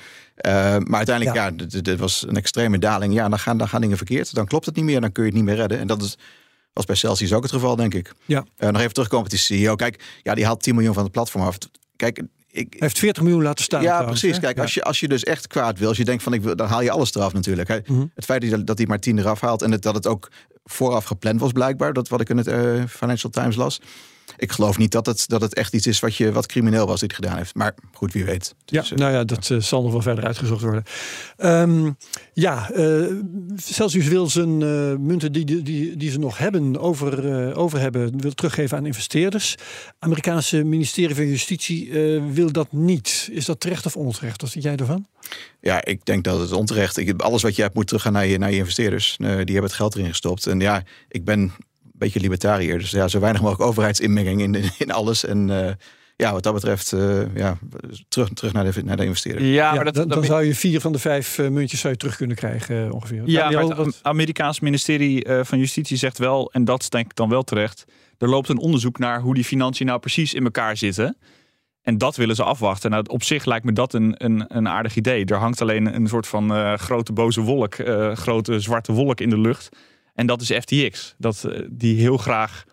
Uh, 0.46 0.52
maar 0.78 0.96
uiteindelijk, 0.96 1.36
ja, 1.36 1.44
ja 1.56 1.80
dit 1.80 1.98
was 1.98 2.24
een 2.28 2.36
extreme 2.36 2.78
daling. 2.78 3.14
Ja, 3.14 3.28
dan 3.28 3.38
gaan, 3.38 3.58
dan 3.58 3.68
gaan 3.68 3.80
dingen 3.80 3.96
verkeerd. 3.96 4.34
Dan 4.34 4.46
klopt 4.46 4.66
het 4.66 4.76
niet 4.76 4.84
meer, 4.84 5.00
dan 5.00 5.12
kun 5.12 5.22
je 5.22 5.28
het 5.28 5.38
niet 5.38 5.46
meer 5.46 5.56
redden. 5.56 5.78
En 5.78 5.86
dat 5.86 6.02
is 6.02 6.18
was 6.72 6.84
bij 6.84 6.96
Celsius 6.96 7.32
ook 7.32 7.42
het 7.42 7.52
geval, 7.52 7.76
denk 7.76 7.94
ik. 7.94 8.12
Ja. 8.24 8.44
Uh, 8.58 8.68
nog 8.68 8.80
even 8.80 8.92
terugkomen 8.92 9.24
op 9.24 9.30
die 9.30 9.38
CEO. 9.38 9.74
Kijk, 9.74 10.02
ja, 10.22 10.34
die 10.34 10.44
haalt 10.44 10.62
10 10.62 10.74
miljoen 10.74 10.94
van 10.94 11.02
het 11.02 11.12
platform 11.12 11.44
af. 11.44 11.58
Kijk, 11.96 12.18
ik, 12.52 12.66
Hij 12.70 12.78
heeft 12.78 12.98
40 12.98 13.22
miljoen 13.22 13.42
laten 13.42 13.64
staan. 13.64 13.82
Ja, 13.82 13.88
trouwens, 13.94 14.20
precies. 14.20 14.36
hè? 14.36 14.42
Kijk, 14.42 14.56
ja. 14.56 14.62
als, 14.62 14.74
je, 14.74 14.82
als 14.82 15.00
je 15.00 15.08
dus 15.08 15.24
echt 15.24 15.46
kwaad 15.46 15.78
wil, 15.78 15.88
als 15.88 15.96
je 15.96 16.04
denkt 16.04 16.22
van 16.22 16.32
ik 16.32 16.42
wil, 16.42 16.56
dan 16.56 16.66
haal 16.68 16.82
je 16.82 16.90
alles 16.90 17.14
eraf 17.14 17.32
natuurlijk. 17.32 17.68
Hij, 17.68 17.82
Mhm. 17.86 18.04
Het 18.14 18.24
feit 18.24 18.50
dat, 18.50 18.66
dat 18.66 18.78
hij 18.78 18.86
maar 18.86 18.98
10 19.00 19.18
eraf 19.18 19.40
haalt 19.40 19.62
en 19.62 19.70
het, 19.72 19.82
dat 19.82 19.94
het 19.94 20.06
ook 20.06 20.28
vooraf 20.64 21.04
gepland 21.04 21.40
was 21.40 21.52
blijkbaar, 21.52 21.92
dat 21.92 22.08
wat 22.08 22.20
ik 22.20 22.28
in 22.28 22.36
het 22.36 22.46
uh, 22.48 22.84
Financial 22.88 23.30
Times 23.30 23.56
las. 23.56 23.80
Ik 24.36 24.52
geloof 24.52 24.78
niet 24.78 24.92
dat 24.92 25.06
het, 25.06 25.24
dat 25.28 25.40
het 25.40 25.54
echt 25.54 25.74
iets 25.74 25.86
is 25.86 26.00
wat, 26.00 26.16
je, 26.16 26.32
wat 26.32 26.46
crimineel 26.46 26.86
was 26.86 27.00
dit 27.00 27.12
gedaan 27.12 27.36
heeft. 27.36 27.54
Maar 27.54 27.74
goed, 27.92 28.12
wie 28.12 28.24
weet. 28.24 28.54
Ja, 28.64 28.80
Dus, 28.80 28.90
uh, 28.90 28.98
nou 28.98 29.12
ja, 29.12 29.24
dat 29.24 29.48
uh, 29.48 29.60
zal 29.60 29.82
nog 29.82 29.92
wel 29.92 30.02
verder 30.02 30.24
uitgezocht 30.24 30.62
worden. 30.62 30.84
Um, 31.38 31.96
ja, 32.32 32.70
uh, 32.76 33.12
Celsius 33.56 34.08
wil 34.08 34.28
zijn 34.28 34.58
munten 35.06 35.32
die, 35.32 35.62
die, 35.62 35.96
die 35.96 36.10
ze 36.10 36.18
nog 36.18 36.38
hebben, 36.38 36.78
over, 36.78 37.56
over 37.56 37.80
hebben, 37.80 38.20
wil 38.20 38.32
teruggeven 38.32 38.76
aan 38.76 38.86
investeerders. 38.86 39.54
Amerikaanse 39.98 40.64
ministerie 40.64 41.14
van 41.14 41.26
Justitie 41.26 41.92
wil 42.32 42.52
dat 42.52 42.72
niet. 42.72 43.28
Is 43.32 43.44
dat 43.44 43.60
terecht 43.60 43.86
of 43.86 43.96
onterecht? 43.96 44.40
Wat 44.40 44.50
vind 44.50 44.64
jij 44.64 44.76
ervan? 44.76 45.06
Ja, 45.60 45.84
ik 45.84 46.04
denk 46.04 46.24
dat 46.24 46.40
het 46.40 46.52
onterecht 46.52 46.98
is. 46.98 47.12
Alles 47.16 47.42
wat 47.42 47.56
je 47.56 47.62
hebt 47.62 47.74
moet 47.74 47.86
teruggaan 47.86 48.12
naar 48.12 48.26
je, 48.26 48.38
naar 48.38 48.50
je 48.50 48.56
investeerders. 48.56 49.16
Uh, 49.18 49.26
die 49.26 49.36
hebben 49.36 49.62
het 49.62 49.72
geld 49.72 49.94
erin 49.94 50.08
gestopt. 50.08 50.46
En 50.46 50.60
ja, 50.60 50.82
ik 51.08 51.24
ben 51.24 51.52
beetje 52.00 52.20
libertariër. 52.20 52.78
Dus 52.78 52.90
ja, 52.90 53.08
zo 53.08 53.20
weinig 53.20 53.42
mogelijk 53.42 53.68
overheidsinmenging 53.70 54.40
in, 54.40 54.54
in, 54.54 54.70
in 54.78 54.90
alles. 54.92 55.24
En 55.24 55.48
uh, 55.48 55.70
ja, 56.16 56.32
wat 56.32 56.42
dat 56.42 56.54
betreft, 56.54 56.92
uh, 56.92 57.34
ja, 57.34 57.58
terug, 58.08 58.28
terug 58.28 58.52
naar, 58.52 58.72
de, 58.72 58.82
naar 58.84 58.96
de 58.96 59.04
investeerder. 59.04 59.44
Ja, 59.44 59.74
maar 59.74 59.92
dat, 59.92 60.10
dan, 60.10 60.24
zou 60.24 60.44
je 60.44 60.54
vier 60.54 60.80
van 60.80 60.92
de 60.92 60.98
vijf 60.98 61.38
uh, 61.38 61.48
muntjes 61.48 61.80
zou 61.80 61.92
je 61.92 61.98
terug 61.98 62.16
kunnen 62.16 62.36
krijgen 62.36 62.86
uh, 62.86 62.94
ongeveer. 62.94 63.22
Ja, 63.26 63.40
Daniel, 63.42 63.68
maar 63.68 63.76
het 63.76 63.86
wat- 63.86 63.98
Amerikaans 64.02 64.60
ministerie 64.60 65.24
eh, 65.24 65.44
van 65.44 65.58
Justitie 65.58 65.96
zegt 65.96 66.18
wel, 66.18 66.52
en 66.52 66.64
dat 66.64 66.86
denk 66.88 67.04
ik 67.04 67.16
dan 67.16 67.28
wel 67.28 67.42
terecht, 67.42 67.84
er 68.18 68.28
loopt 68.28 68.48
een 68.48 68.58
onderzoek 68.58 68.98
naar 68.98 69.20
hoe 69.20 69.34
die 69.34 69.44
financiën 69.44 69.86
nou 69.86 69.98
precies 69.98 70.34
in 70.34 70.44
elkaar 70.44 70.76
zitten. 70.76 71.16
En 71.82 71.98
dat 71.98 72.16
willen 72.16 72.36
ze 72.36 72.42
afwachten. 72.42 72.90
Nou, 72.90 73.04
op 73.06 73.22
zich 73.22 73.44
lijkt 73.44 73.64
me 73.64 73.72
dat 73.72 73.94
een, 73.94 74.14
een, 74.16 74.44
een 74.48 74.68
aardig 74.68 74.96
idee. 74.96 75.24
Er 75.24 75.36
hangt 75.36 75.60
alleen 75.60 75.94
een 75.94 76.06
soort 76.06 76.26
van 76.26 76.54
eh, 76.54 76.74
grote 76.74 77.12
boze 77.12 77.40
wolk, 77.40 77.74
eh, 77.74 78.12
grote 78.12 78.60
zwarte 78.60 78.92
wolk 78.92 79.20
in 79.20 79.30
de 79.30 79.38
lucht. 79.38 79.68
En 80.20 80.26
dat 80.26 80.40
is 80.40 80.50
FTX. 80.50 81.14
Dat, 81.18 81.44
eh, 81.44 81.60
die 81.70 82.00
heel 82.00 82.16
graag 82.16 82.64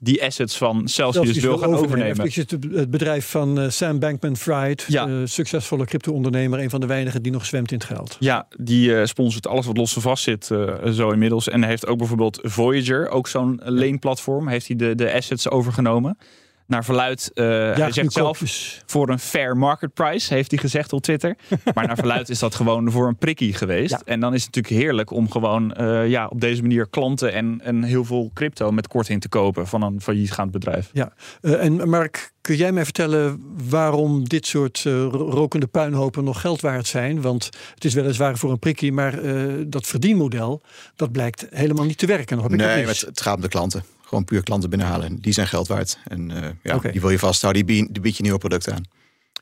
die 0.00 0.24
assets 0.24 0.56
van 0.56 0.88
Celsius, 0.88 1.24
Celsius 1.24 1.44
wil 1.44 1.58
gaan 1.58 1.74
overnemen. 1.74 2.26
Is 2.26 2.36
het, 2.36 2.90
bedrijf 2.90 3.26
van 3.26 3.60
uh, 3.60 3.68
Sam 3.70 3.98
Bankman-Fried, 3.98 4.84
Ja. 4.88 5.08
uh, 5.08 5.20
succesvolle 5.24 5.84
crypto-ondernemer, 5.84 6.58
een 6.60 6.70
van 6.70 6.80
de 6.80 6.86
weinigen 6.86 7.22
die 7.22 7.32
nog 7.32 7.46
zwemt 7.46 7.72
in 7.72 7.78
het 7.78 7.86
geld. 7.86 8.16
Ja, 8.20 8.46
die 8.58 8.96
eh, 8.96 9.06
sponsort 9.06 9.46
alles 9.46 9.66
wat 9.66 9.76
los 9.76 9.96
en 9.96 10.02
vast 10.02 10.22
zit 10.22 10.50
eh, 10.50 10.90
zo 10.90 11.10
inmiddels. 11.10 11.48
En 11.48 11.64
heeft 11.64 11.86
ook 11.86 11.98
bijvoorbeeld 11.98 12.38
Voyager, 12.42 13.08
ook 13.08 13.28
zo'n 13.28 13.60
leenplatform, 13.64 14.48
heeft 14.48 14.66
hij 14.66 14.76
de, 14.76 14.94
de 14.94 15.12
assets 15.12 15.50
overgenomen. 15.50 16.18
Naar 16.66 16.84
verluid, 16.84 17.30
eh, 17.34 17.44
hij 17.74 17.92
zegt 17.92 18.12
zelf 18.12 18.42
voor 18.86 19.08
een 19.08 19.18
fair 19.18 19.56
market 19.56 19.94
price, 19.94 20.34
heeft 20.34 20.50
hij 20.50 20.60
gezegd 20.60 20.92
op 20.92 21.02
Twitter. 21.02 21.36
maar 21.74 21.86
naar 21.86 21.96
verluid 21.96 22.28
is 22.28 22.38
dat 22.38 22.54
gewoon 22.54 22.90
voor 22.90 23.08
een 23.08 23.16
prikkie 23.16 23.52
geweest. 23.52 23.90
Ja. 23.90 24.00
En 24.04 24.20
dan 24.20 24.34
is 24.34 24.44
het 24.44 24.54
natuurlijk 24.54 24.82
heerlijk 24.82 25.10
om 25.10 25.30
gewoon 25.30 25.74
eh, 25.74 26.08
ja, 26.08 26.26
op 26.26 26.40
deze 26.40 26.62
manier 26.62 26.88
klanten 26.88 27.32
en, 27.32 27.60
en 27.62 27.82
heel 27.82 28.04
veel 28.04 28.30
crypto 28.34 28.70
met 28.70 28.88
korting 28.88 29.20
te 29.20 29.28
kopen 29.28 29.66
van 29.66 29.82
een 29.82 30.00
faillietgaand 30.00 30.50
bedrijf. 30.50 30.90
Ja, 30.92 31.12
uh, 31.42 31.64
en 31.64 31.88
Mark, 31.88 32.32
kun 32.40 32.56
jij 32.56 32.72
mij 32.72 32.84
vertellen 32.84 33.42
waarom 33.68 34.28
dit 34.28 34.46
soort 34.46 34.84
uh, 34.86 34.92
rokende 35.10 35.66
puinhopen 35.66 36.24
nog 36.24 36.40
geld 36.40 36.60
waard 36.60 36.86
zijn? 36.86 37.20
Want 37.20 37.50
het 37.74 37.84
is 37.84 37.94
weliswaar 37.94 38.36
voor 38.36 38.50
een 38.50 38.58
prikkie, 38.58 38.92
maar 38.92 39.24
uh, 39.24 39.64
dat 39.66 39.86
verdienmodel, 39.86 40.62
dat 40.96 41.12
blijkt 41.12 41.46
helemaal 41.50 41.84
niet 41.84 41.98
te 41.98 42.06
werken. 42.06 42.36
Nog 42.36 42.44
heb 42.44 42.52
ik 42.52 42.66
nee, 42.66 42.86
het, 42.86 43.00
het 43.00 43.20
gaat 43.20 43.36
om 43.36 43.40
de 43.40 43.48
klanten. 43.48 43.84
Gewoon 44.06 44.24
puur 44.24 44.42
klanten 44.42 44.70
binnenhalen. 44.70 45.16
Die 45.20 45.32
zijn 45.32 45.46
geld 45.46 45.68
waard. 45.68 45.98
En 46.04 46.30
uh, 46.30 46.36
ja, 46.62 46.78
die 46.78 47.00
wil 47.00 47.10
je 47.10 47.18
vasthouden. 47.18 47.66
Die, 47.66 47.76
bied- 47.82 47.92
die 47.92 48.02
bied 48.02 48.16
je 48.16 48.22
nieuwe 48.22 48.38
producten 48.38 48.74
aan. 48.74 48.82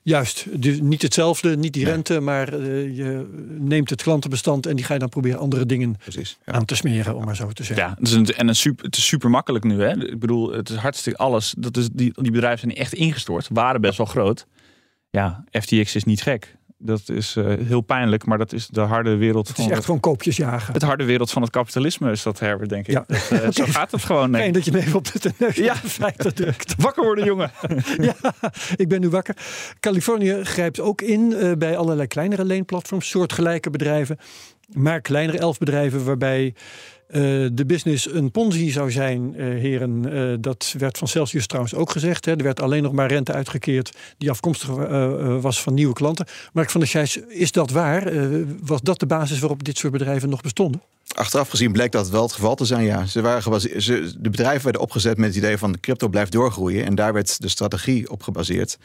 Juist, 0.02 0.62
dus 0.62 0.80
niet 0.80 1.02
hetzelfde, 1.02 1.56
niet 1.56 1.72
die 1.72 1.84
Nee. 1.84 1.92
rente, 1.92 2.20
maar 2.20 2.54
uh, 2.60 2.96
je 2.96 3.26
neemt 3.58 3.90
het 3.90 4.02
klantenbestand 4.02 4.66
en 4.66 4.76
die 4.76 4.84
ga 4.84 4.92
je 4.92 4.98
dan 4.98 5.08
proberen 5.08 5.38
andere 5.38 5.66
dingen 5.66 5.96
Precies. 5.98 6.38
Ja. 6.46 6.52
aan 6.52 6.64
te 6.64 6.74
smeren, 6.74 7.16
om 7.16 7.24
maar 7.24 7.36
zo 7.36 7.48
te 7.52 7.64
zeggen. 7.64 7.86
Ja, 7.86 7.94
het 7.98 8.08
is 8.08 8.12
een, 8.14 8.26
en 8.26 8.48
een 8.48 8.56
super, 8.56 8.84
het 8.84 8.96
is 8.96 9.06
super 9.06 9.30
makkelijk 9.30 9.64
nu. 9.64 9.82
Hè? 9.82 10.06
Ik 10.10 10.18
bedoel, 10.18 10.52
het 10.52 10.68
is 10.68 10.76
hartstikke 10.76 11.18
alles. 11.18 11.54
Dat 11.58 11.76
is, 11.76 11.88
die, 11.92 12.12
die 12.22 12.30
bedrijven 12.32 12.58
zijn 12.70 12.80
echt 12.80 12.92
ingestort, 12.94 13.48
waren 13.52 13.80
best 13.80 13.96
wel 13.98 14.06
groot. 14.06 14.46
Ja, 15.10 15.44
FTX 15.50 15.94
is 15.94 16.04
niet 16.04 16.22
gek. 16.22 16.56
Dat 16.86 17.08
is 17.08 17.36
eh, 17.36 17.44
heel 17.66 17.80
pijnlijk, 17.80 18.26
maar 18.26 18.38
dat 18.38 18.52
is 18.52 18.66
de 18.66 18.80
harde 18.80 19.16
wereld 19.16 19.46
Het 19.46 19.56
van 19.56 19.64
is 19.64 19.70
echt 19.70 19.78
het, 19.78 19.86
gewoon 19.86 20.00
koopjes 20.00 20.36
jagen. 20.36 20.72
het 20.72 20.82
harde 20.82 21.04
wereld 21.04 21.30
van 21.30 21.42
het 21.42 21.50
kapitalisme. 21.50 22.10
Is 22.10 22.22
dat 22.22 22.38
Herbert, 22.38 22.68
denk 22.68 22.86
ik. 22.86 22.92
Ja. 22.94 23.04
Dat, 23.06 23.28
eh, 23.30 23.50
Zo 23.50 23.64
gaat 23.78 23.90
het 23.90 24.04
gewoon. 24.04 24.30
Nee. 24.30 24.40
Fijn 24.40 24.52
dat 24.52 24.64
je 24.64 24.72
me 24.72 24.78
even 24.78 24.94
op 24.96 25.12
de 25.12 25.32
neus 25.38 25.56
Ja. 25.56 25.64
ja. 25.64 25.74
feiten 25.74 26.34
drukt. 26.34 26.74
Wakker 26.78 27.04
worden, 27.04 27.24
jongen. 27.24 27.50
ja, 28.00 28.14
ik 28.76 28.88
ben 28.88 29.00
nu 29.00 29.08
wakker. 29.08 29.36
Californië 29.80 30.38
grijpt 30.42 30.80
ook 30.80 31.02
in 31.02 31.32
eh, 31.32 31.52
bij 31.58 31.76
allerlei 31.76 32.08
kleinere 32.08 32.44
leenplatforms, 32.44 33.08
soortgelijke 33.08 33.70
bedrijven. 33.70 34.18
Maar 34.72 35.00
kleinere 35.00 35.38
elf 35.38 35.58
bedrijven 35.58 36.04
waarbij 36.04 36.54
eh, 37.14 37.20
de 37.52 37.66
business 37.66 38.12
een 38.12 38.30
ponzi 38.30 38.70
zou 38.70 38.90
zijn, 38.90 39.34
eh, 39.36 39.44
heren. 39.44 40.12
Eh, 40.12 40.36
dat 40.40 40.74
werd 40.78 40.98
van 40.98 41.08
Celsius 41.08 41.46
trouwens 41.46 41.74
ook 41.74 41.90
gezegd. 41.90 42.24
Hè. 42.24 42.36
Er 42.36 42.42
werd 42.42 42.60
alleen 42.60 42.82
nog 42.82 42.92
maar 42.92 43.08
rente 43.08 43.32
uitgekeerd 43.32 43.96
die 44.18 44.30
afkomstig 44.30 44.68
was 45.40 45.62
van 45.62 45.74
nieuwe 45.74 45.94
klanten. 45.94 46.26
Mark 46.52 46.70
van 46.70 46.80
der 46.80 46.88
Scheijs, 46.88 47.16
is 47.16 47.52
dat 47.52 47.70
waar? 47.70 48.12
Was 48.60 48.80
dat 48.82 48.98
de 48.98 49.06
basis 49.06 49.38
waarop 49.38 49.64
dit 49.64 49.78
soort 49.78 49.92
bedrijven 49.92 50.28
nog 50.28 50.40
bestonden? 50.40 50.82
Achteraf 51.14 51.48
gezien 51.48 51.72
bleek 51.72 51.92
dat 51.92 52.10
wel 52.10 52.22
het 52.22 52.32
geval 52.32 52.54
te 52.54 52.64
zijn, 52.64 52.84
ja. 52.84 53.06
Ze 53.06 53.20
waren 53.20 53.42
gebase- 53.42 53.80
ze, 53.80 54.12
de 54.18 54.30
bedrijven 54.30 54.62
werden 54.62 54.82
opgezet 54.82 55.16
met 55.16 55.26
het 55.26 55.36
idee 55.36 55.58
van 55.58 55.72
de 55.72 55.80
crypto 55.80 56.08
blijft 56.08 56.32
doorgroeien. 56.32 56.84
En 56.84 56.94
daar 56.94 57.12
werd 57.12 57.40
de 57.40 57.48
strategie 57.48 58.10
op 58.10 58.22
gebaseerd. 58.22 58.78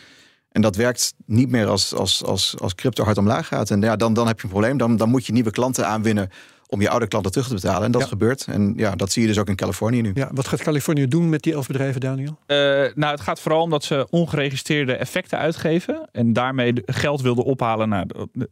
En 0.52 0.62
dat 0.62 0.76
werkt 0.76 1.14
niet 1.26 1.50
meer 1.50 1.68
als, 1.68 1.94
als, 1.94 2.24
als, 2.24 2.56
als 2.60 2.76
crypto 2.76 3.04
hard 3.04 3.18
omlaag 3.18 3.48
gaat. 3.48 3.72
En 3.72 3.82
ja, 3.82 3.96
dan, 3.96 4.14
dan 4.14 4.28
heb 4.28 4.38
je 4.38 4.44
een 4.44 4.50
probleem. 4.50 4.78
Dan, 4.78 4.98
dan 4.98 5.10
moet 5.10 5.26
je 5.26 5.34
nieuwe 5.34 5.52
klanten 5.52 5.88
aanwinnen 5.88 6.30
om 6.72 6.82
je 6.82 6.90
oude 6.90 7.08
klanten 7.08 7.32
terug 7.32 7.48
te 7.48 7.54
betalen. 7.54 7.84
En 7.84 7.92
dat 7.92 8.02
Ja. 8.02 8.08
gebeurt. 8.08 8.46
En 8.50 8.74
ja, 8.78 8.96
dat 8.96 9.12
zie 9.12 9.22
je 9.22 9.28
dus 9.28 9.38
ook 9.38 9.48
in 9.48 9.56
Californië 9.56 10.02
nu. 10.02 10.12
Ja, 10.14 10.30
wat 10.34 10.48
gaat 10.48 10.62
Californië 10.62 11.08
doen 11.08 11.30
met 11.30 11.42
die 11.44 11.54
elf 11.54 11.68
bedrijven, 11.68 12.02
Daniel? 12.02 12.40
Eh, 12.46 12.58
nou, 12.96 13.12
het 13.12 13.22
gaat 13.22 13.40
vooral 13.40 13.62
om 13.62 13.70
dat 13.70 13.84
ze 13.84 14.08
ongeregistreerde 14.10 14.94
effecten 14.96 15.38
uitgeven. 15.38 16.08
En 16.12 16.34
daarmee 16.34 16.74
geld 16.86 17.22
wilden 17.22 17.44
ophalen. 17.44 17.90
Nou, 17.90 18.06
de- 18.08 18.28
de- 18.34 18.50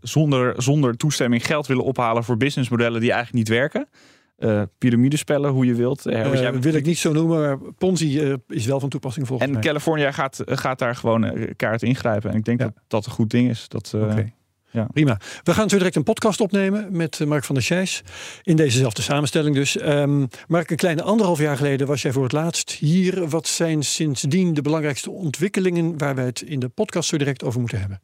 zonder, 0.00 0.62
zonder 0.62 0.96
toestemming 0.96 1.46
geld 1.46 1.66
willen 1.66 1.84
ophalen 1.84 2.24
voor 2.24 2.36
businessmodellen 2.36 3.00
die 3.00 3.12
eigenlijk 3.12 3.48
niet 3.48 3.56
werken. 3.58 3.88
Eh 4.36 4.62
piramidespellen, 4.78 5.50
hoe 5.50 5.66
je 5.66 5.74
wilt. 5.74 6.02
Jij 6.02 6.50
bent- 6.50 6.64
wil 6.64 6.74
ik 6.74 6.86
niet 6.86 6.98
zo 6.98 7.12
noemen, 7.12 7.40
maar 7.40 7.58
Ponzi 7.78 8.36
is 8.48 8.66
wel 8.66 8.80
van 8.80 8.88
toepassing 8.88 9.26
volgens 9.26 9.48
en 9.48 9.54
mij. 9.54 9.64
California 9.64 10.12
gaat, 10.12 10.42
gaat 10.46 10.78
daar 10.78 10.96
gewoon 10.96 11.48
kaart 11.56 11.82
ingrijpen. 11.82 12.30
En 12.30 12.36
ik 12.36 12.44
denk 12.44 12.60
Ja. 12.60 12.64
dat 12.64 12.74
dat 12.88 13.06
een 13.06 13.12
goed 13.12 13.30
ding 13.30 13.48
is. 13.50 13.68
Dat, 13.68 13.92
eh, 13.94 14.02
Oké. 14.02 14.32
Ja. 14.70 14.86
Prima. 14.92 15.18
We 15.42 15.54
gaan 15.54 15.68
zo 15.68 15.76
direct 15.76 15.96
een 15.96 16.02
podcast 16.02 16.40
opnemen 16.40 16.96
met 16.96 17.20
eh, 17.20 17.26
Mark 17.26 17.44
van 17.44 17.54
der 17.54 17.64
Scheijs. 17.64 18.02
In 18.42 18.56
dezezelfde 18.56 19.02
samenstelling 19.02 19.54
dus. 19.54 19.76
Ehm, 19.76 20.26
Mark, 20.48 20.70
een 20.70 20.76
kleine 20.76 21.02
anderhalf 21.02 21.38
jaar 21.38 21.56
geleden 21.56 21.86
was 21.86 22.02
jij 22.02 22.12
voor 22.12 22.22
het 22.22 22.32
laatst 22.32 22.70
hier. 22.70 23.28
Wat 23.28 23.46
zijn 23.48 23.82
sindsdien 23.82 24.54
de 24.54 24.62
belangrijkste 24.62 25.10
ontwikkelingen 25.10 25.98
waar 25.98 26.14
wij 26.14 26.24
het 26.24 26.40
in 26.42 26.60
de 26.60 26.68
podcast 26.68 27.08
zo 27.08 27.16
direct 27.16 27.44
over 27.44 27.60
moeten 27.60 27.78
hebben? 27.80 28.00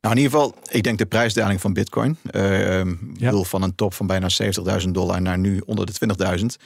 Nou, 0.00 0.16
in 0.16 0.22
ieder 0.22 0.38
geval, 0.38 0.54
ik 0.70 0.82
denk 0.82 0.98
de 0.98 1.06
prijsdaling 1.06 1.60
van 1.60 1.72
Bitcoin. 1.72 2.16
Eh, 2.30 2.78
ik 2.78 2.86
Ja. 3.14 3.24
bedoel, 3.30 3.44
van 3.44 3.62
een 3.62 3.74
top 3.74 3.94
van 3.94 4.06
bijna 4.06 4.28
70.000 4.28 4.94
dollar 4.94 5.22
naar 5.22 5.38
nu 5.38 5.62
onder 5.66 5.86
de 5.86 5.92
20.000. 5.92 6.56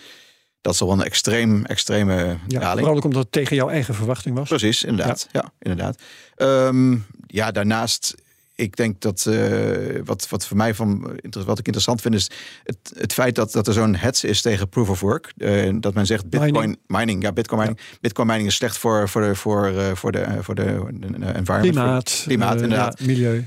Dat 0.60 0.74
is 0.74 0.80
al 0.80 0.88
wel 0.88 0.96
een 0.98 1.04
extreem, 1.04 1.64
extreme 1.64 2.14
Ja, 2.46 2.60
daling. 2.60 2.78
vooral 2.78 2.96
ook 2.96 3.04
omdat 3.04 3.22
het 3.22 3.32
tegen 3.32 3.56
jouw 3.56 3.68
eigen 3.68 3.94
verwachting 3.94 4.36
was. 4.36 4.48
Precies, 4.48 4.84
inderdaad. 4.84 5.28
Ja, 5.32 5.52
inderdaad. 5.58 6.02
Ehm, 6.36 6.96
ja, 7.26 7.50
daarnaast, 7.50 8.14
ik 8.58 8.76
denk 8.76 9.00
dat 9.00 9.26
eh, 9.26 10.00
wat, 10.04 10.28
wat 10.28 10.46
voor 10.46 10.56
mij 10.56 10.74
van 10.74 11.00
wat 11.30 11.58
ik 11.58 11.66
interessant 11.66 12.00
vind, 12.00 12.14
is 12.14 12.30
het, 12.64 12.92
het 12.94 13.12
feit 13.12 13.34
dat, 13.34 13.52
dat 13.52 13.66
er 13.66 13.72
zo'n 13.72 13.94
hets 13.94 14.24
is 14.24 14.40
tegen 14.40 14.68
proof 14.68 14.88
of 14.88 15.00
work. 15.00 15.32
Eh, 15.36 15.74
dat 15.80 15.94
men 15.94 16.06
zegt 16.06 16.28
Bitcoin 16.28 16.52
Mining. 16.52 16.78
mining, 16.86 17.22
ja, 17.22 17.32
Bitcoin 17.32 17.60
mining. 17.60 17.80
Bitcoin 18.00 18.26
mining 18.26 18.48
is 18.48 18.54
slecht 18.54 18.78
voor, 18.78 19.08
voor 19.08 19.22
de, 19.22 19.34
voor, 19.34 19.66
eh, 19.66 19.90
voor 19.94 20.12
de, 20.12 20.26
voor 20.40 20.54
de, 20.54 20.62
environment. 20.62 21.60
Klimaat, 21.60 22.10
voor- 22.10 22.26
klimaat, 22.26 22.60
inderdaad. 22.60 22.98
ja, 22.98 23.06
milieu. 23.06 23.46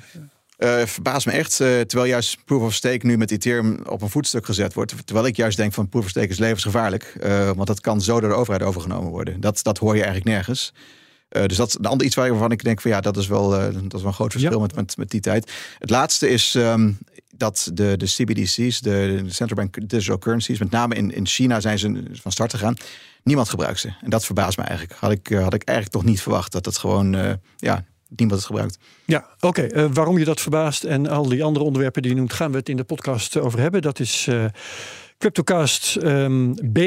Eh 0.58 0.86
verbaast 0.86 1.26
me 1.26 1.32
echt, 1.32 1.56
terwijl 1.56 2.06
juist 2.06 2.46
proof 2.46 2.62
of 2.62 2.74
stake 2.74 3.06
nu 3.06 3.18
met 3.18 3.32
Ethereum 3.32 3.80
op 3.86 4.02
een 4.02 4.10
voetstuk 4.10 4.46
gezet 4.46 4.74
wordt. 4.74 4.94
Terwijl 5.06 5.28
ik 5.28 5.36
juist 5.36 5.58
denk 5.58 5.74
van 5.74 5.90
proof 5.90 6.04
of 6.04 6.10
stake 6.10 6.28
is 6.28 6.40
levensgevaarlijk. 6.40 7.16
want 7.56 7.68
dat 7.68 7.80
kan 7.80 8.02
zo 8.02 8.20
door 8.20 8.30
de 8.30 8.36
overheid 8.36 8.64
overgenomen 8.64 9.12
worden. 9.12 9.40
Dat, 9.40 9.64
dat 9.64 9.78
hoor 9.78 9.96
je 9.96 10.04
eigenlijk 10.04 10.36
nergens. 10.36 10.74
Eh, 11.32 11.46
dus 11.46 11.58
dat 11.58 11.68
is 11.68 11.76
een 11.78 11.86
ander 11.86 12.06
iets 12.06 12.16
waarvan 12.16 12.52
ik 12.52 12.64
denk 12.64 12.82
van 12.82 12.92
ja, 12.92 13.02
dat 13.02 13.18
is 13.18 13.28
wel, 13.28 13.56
eh, 13.56 13.64
dat 13.74 13.94
is 13.94 14.00
wel 14.00 14.06
een 14.06 14.14
groot 14.14 14.32
verschil 14.32 14.54
Ja. 14.54 14.60
met, 14.60 14.76
met, 14.76 14.98
met 14.98 15.10
die 15.10 15.20
tijd. 15.22 15.52
Het 15.80 15.90
laatste 15.90 16.30
is 16.30 16.56
ehm, 16.56 16.92
dat 17.36 17.72
de, 17.74 17.98
de 17.98 18.06
CBDC's, 18.06 18.80
de, 18.82 19.22
de 19.24 19.34
Central 19.34 19.56
Bank 19.58 19.90
Digital 19.90 20.18
Currencies, 20.18 20.60
met 20.60 20.72
name 20.72 20.96
in, 20.96 21.14
in 21.14 21.28
China 21.28 21.60
zijn 21.60 21.80
ze 21.80 22.04
van 22.12 22.32
start 22.32 22.52
gegaan. 22.52 22.76
Niemand 23.24 23.50
gebruikt 23.50 23.80
ze. 23.80 23.94
En 24.02 24.10
dat 24.10 24.26
verbaast 24.26 24.58
me 24.58 24.64
eigenlijk. 24.64 25.00
Had 25.00 25.12
ik, 25.12 25.30
eh, 25.30 25.44
had 25.44 25.54
ik 25.54 25.64
eigenlijk 25.64 25.98
toch 25.98 26.12
niet 26.12 26.22
verwacht 26.22 26.52
dat 26.52 26.66
het 26.66 26.78
gewoon, 26.78 27.38
ja, 27.58 27.86
niemand 28.08 28.40
het 28.40 28.46
gebruikt. 28.50 28.78
Ja, 29.06 29.26
oké. 29.40 29.90
waarom 29.94 30.18
je 30.18 30.26
dat 30.26 30.42
verbaast 30.42 30.84
en 30.84 31.08
al 31.08 31.28
die 31.30 31.44
andere 31.44 31.66
onderwerpen 31.66 32.02
die 32.02 32.12
je 32.12 32.18
noemt, 32.18 32.34
gaan 32.34 32.52
we 32.52 32.58
het 32.58 32.70
in 32.70 32.78
de 32.78 32.84
podcast 32.84 33.38
over 33.38 33.60
hebben. 33.60 33.82
Dat 33.82 34.00
is 34.00 34.28
Cryptocast 35.22 35.96
ehm, 35.96 36.54
B, 36.54 36.80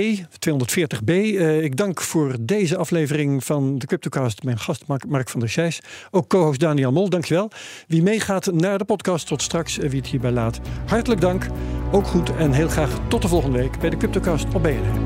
240B. 0.48 1.10
Eh, 1.10 1.62
ik 1.62 1.76
dank 1.76 2.00
voor 2.00 2.36
deze 2.40 2.76
aflevering 2.76 3.44
van 3.44 3.78
de 3.78 3.86
Cryptocast 3.86 4.42
mijn 4.42 4.58
gast 4.58 4.84
Mark, 5.08 5.28
van 5.28 5.40
der 5.40 5.48
Scheijs. 5.48 5.80
Ook 6.10 6.28
co-host 6.28 6.60
Daniel 6.60 6.92
Mol, 6.92 7.08
dankjewel. 7.08 7.50
Wie 7.86 8.02
meegaat 8.02 8.52
naar 8.52 8.78
de 8.78 8.84
podcast, 8.84 9.26
tot 9.26 9.42
straks. 9.42 9.76
Wie 9.76 10.00
het 10.00 10.06
hierbij 10.06 10.30
laat, 10.30 10.60
hartelijk 10.86 11.20
dank. 11.20 11.46
Ook 11.92 12.06
goed 12.06 12.36
en 12.36 12.52
heel 12.52 12.68
graag 12.68 13.00
tot 13.08 13.22
de 13.22 13.28
volgende 13.28 13.58
week 13.58 13.78
bij 13.78 13.90
de 13.90 13.96
Cryptocast 13.96 14.46
op 14.54 14.62
BNR. 14.62 15.00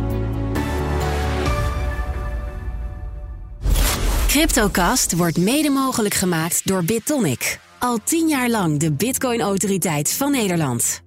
Cryptocast 4.27 5.17
wordt 5.17 5.38
mede 5.38 5.71
mogelijk 5.71 6.14
gemaakt 6.14 6.67
door 6.67 6.85
BitTonic. 6.85 7.61
Al 7.79 7.99
tien 8.05 8.29
jaar 8.29 8.51
lang 8.51 8.79
de 8.79 8.93
Bitcoin-autoriteit 8.93 10.12
van 10.12 10.31
Nederland. 10.31 11.07